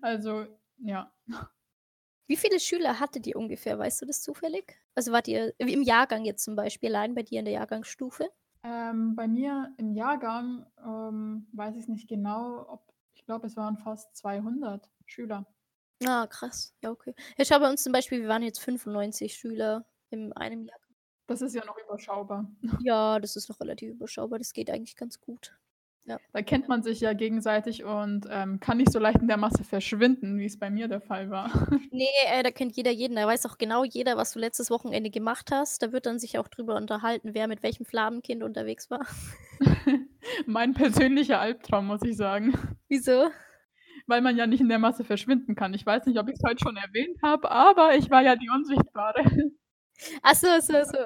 Also, 0.01 0.47
ja. 0.79 1.13
Wie 2.29 2.37
viele 2.37 2.59
Schüler 2.61 2.99
hattet 3.01 3.27
ihr 3.27 3.37
ungefähr? 3.37 3.79
Weißt 3.79 4.03
du 4.03 4.07
das 4.07 4.23
zufällig? 4.23 4.81
Also, 4.95 5.13
wart 5.13 5.29
ihr 5.29 5.55
im 5.59 5.83
Jahrgang 5.83 6.25
jetzt 6.25 6.45
zum 6.45 6.57
Beispiel 6.57 6.95
allein 6.95 7.15
bei 7.15 7.23
dir 7.23 7.39
in 7.39 7.45
der 7.45 7.55
Jahrgangsstufe? 7.55 8.29
Ähm, 8.65 9.15
bei 9.15 9.29
mir 9.29 9.73
im 9.79 9.93
Jahrgang, 9.93 10.67
ähm, 10.85 11.47
weiß 11.53 11.77
ich's 11.77 11.89
nicht 11.89 12.09
genau, 12.09 12.67
ob 12.69 12.93
ich 13.15 13.25
glaube, 13.25 13.47
es 13.47 13.57
waren 13.57 13.79
fast 13.79 14.17
200 14.17 14.91
Schüler. 15.05 15.47
Ah, 16.05 16.27
krass. 16.27 16.75
Ja, 16.83 16.91
okay. 16.91 17.15
Ja, 17.39 17.45
schau, 17.45 17.59
bei 17.59 17.71
uns 17.71 17.83
zum 17.83 17.93
Beispiel, 17.93 18.21
wir 18.21 18.29
waren 18.29 18.43
jetzt 18.43 18.61
95 18.61 19.35
Schüler 19.35 19.87
in 20.11 20.33
einem 20.33 20.65
Jahrgang. 20.65 20.95
Das 21.27 21.43
ist 21.43 21.55
ja 21.55 21.65
noch 21.65 21.79
überschaubar. 21.79 22.51
Ja, 22.79 23.19
das 23.21 23.37
ist 23.37 23.49
noch 23.49 23.61
relativ 23.61 23.91
überschaubar. 23.91 24.39
Das 24.39 24.53
geht 24.53 24.71
eigentlich 24.71 24.97
ganz 24.97 25.21
gut. 25.21 25.57
Ja. 26.07 26.21
Da 26.33 26.41
kennt 26.43 26.69
man 26.69 26.85
sich 26.85 27.01
ja 27.01 27.15
gegenseitig 27.15 27.83
und, 27.83 28.29
ähm, 28.31 28.61
kann 28.61 28.77
nicht 28.77 28.93
so 28.93 29.01
leicht 29.01 29.21
in 29.21 29.27
der 29.27 29.39
Masse 29.39 29.65
verschwinden, 29.65 30.39
wie's 30.39 30.57
bei 30.57 30.71
mir 30.71 30.87
der 30.87 31.01
Fall 31.01 31.31
war. 31.31 31.51
Ne, 31.97 32.07
äh, 32.31 32.43
da 32.43 32.51
kennt 32.51 32.77
jeder 32.77 32.91
jeden. 32.91 33.17
Da 33.17 33.27
weiß 33.27 33.47
auch 33.47 33.57
genau 33.57 33.83
jeder, 33.83 34.17
was 34.19 34.33
du 34.33 34.39
letztes 34.39 34.71
Wochenende 34.71 35.09
gemacht 35.09 35.51
hast. 35.51 35.83
Da 35.83 35.93
wird 35.93 36.05
dann 36.05 36.19
sich 36.19 36.39
auch 36.39 36.49
drüber 36.49 36.77
unterhalten, 36.77 37.31
wer 37.33 37.49
mit 37.49 37.63
welchem 37.63 37.87
Fladenkind 37.87 38.43
unterwegs 38.43 38.91
war. 38.91 39.07
Mein 40.47 40.75
persönlicher 40.75 41.41
Albtraum, 41.41 41.87
muss 41.87 42.03
ich 42.03 42.17
sagen. 42.17 42.53
Wieso? 42.89 43.31
Weil 44.07 44.21
man 44.21 44.37
ja 44.37 44.47
nicht 44.47 44.61
in 44.61 44.69
der 44.69 44.79
Masse 44.79 45.05
verschwinden 45.05 45.55
kann. 45.55 45.73
Ich 45.73 45.87
weiß 45.87 46.05
nicht, 46.07 46.19
ob 46.19 46.29
ich's 46.29 46.43
heute 46.47 46.63
schon 46.63 46.77
erwähnt 46.77 47.19
habe, 47.23 47.51
aber 47.51 47.95
ich 47.95 48.11
war 48.11 48.23
ja 48.23 48.37
die 48.37 48.51
Unsichtbare. 48.51 49.25
Ach 50.23 50.35
so, 50.35 50.49
so, 50.61 50.85
so. 50.85 50.99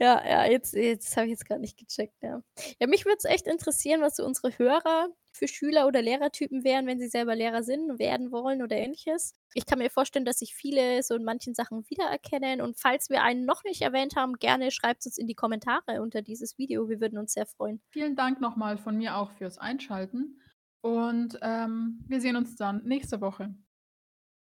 Ja, 0.00 0.22
ja, 0.26 0.44
jetzt 0.50 0.74
jetzt 0.74 1.16
habe 1.16 1.26
ich 1.26 1.32
jetzt 1.32 1.46
grad 1.46 1.60
nicht 1.60 1.76
gecheckt, 1.78 2.22
ja. 2.22 2.42
Ja, 2.80 2.86
mich 2.86 3.04
würde 3.04 3.16
es 3.18 3.24
echt 3.24 3.46
interessieren, 3.46 4.00
was 4.00 4.16
so 4.16 4.24
unsere 4.24 4.56
Hörer 4.58 5.08
für 5.32 5.48
Schüler 5.48 5.86
oder 5.86 6.00
Lehrertypen 6.02 6.62
wären, 6.64 6.86
wenn 6.86 7.00
sie 7.00 7.08
selber 7.08 7.34
Lehrer 7.34 7.62
sind, 7.64 7.98
werden 7.98 8.30
wollen 8.30 8.62
oder 8.62 8.76
Ähnliches. 8.76 9.34
Ich 9.52 9.66
kann 9.66 9.78
mir 9.80 9.90
vorstellen, 9.90 10.24
dass 10.24 10.38
sich 10.38 10.54
viele 10.54 11.02
so 11.02 11.14
in 11.16 11.24
manchen 11.24 11.54
Sachen 11.54 11.84
wiedererkennen 11.90 12.60
und 12.60 12.78
falls 12.78 13.10
wir 13.10 13.22
einen 13.22 13.44
noch 13.44 13.64
nicht 13.64 13.82
erwähnt 13.82 14.14
haben, 14.16 14.34
gerne 14.34 14.70
schreibt's 14.70 15.06
uns 15.06 15.18
in 15.18 15.26
die 15.26 15.34
Kommentare 15.34 16.00
unter 16.02 16.22
dieses 16.22 16.56
Video. 16.58 16.88
Wir 16.88 17.00
würden 17.00 17.18
uns 17.18 17.32
sehr 17.32 17.46
freuen. 17.46 17.82
Vielen 17.90 18.14
Dank 18.16 18.40
noch 18.40 18.56
mal 18.56 18.76
von 18.78 18.96
mir 18.96 19.16
auch 19.16 19.30
fürs 19.32 19.58
Einschalten 19.58 20.40
und, 20.82 21.38
ähm, 21.42 22.04
wir 22.06 22.20
sehen 22.20 22.36
uns 22.36 22.56
dann 22.56 22.84
nächste 22.84 23.20
Woche. 23.20 23.54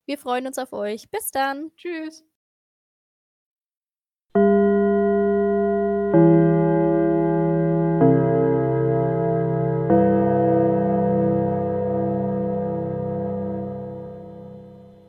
Wir 0.05 0.17
freuen 0.17 0.47
uns 0.47 0.57
auf 0.57 0.73
euch. 0.73 1.09
Bis 1.09 1.31
dann. 1.31 1.71
Tschüss. 1.75 2.23
Thank 6.17 6.41
you. 6.41 6.56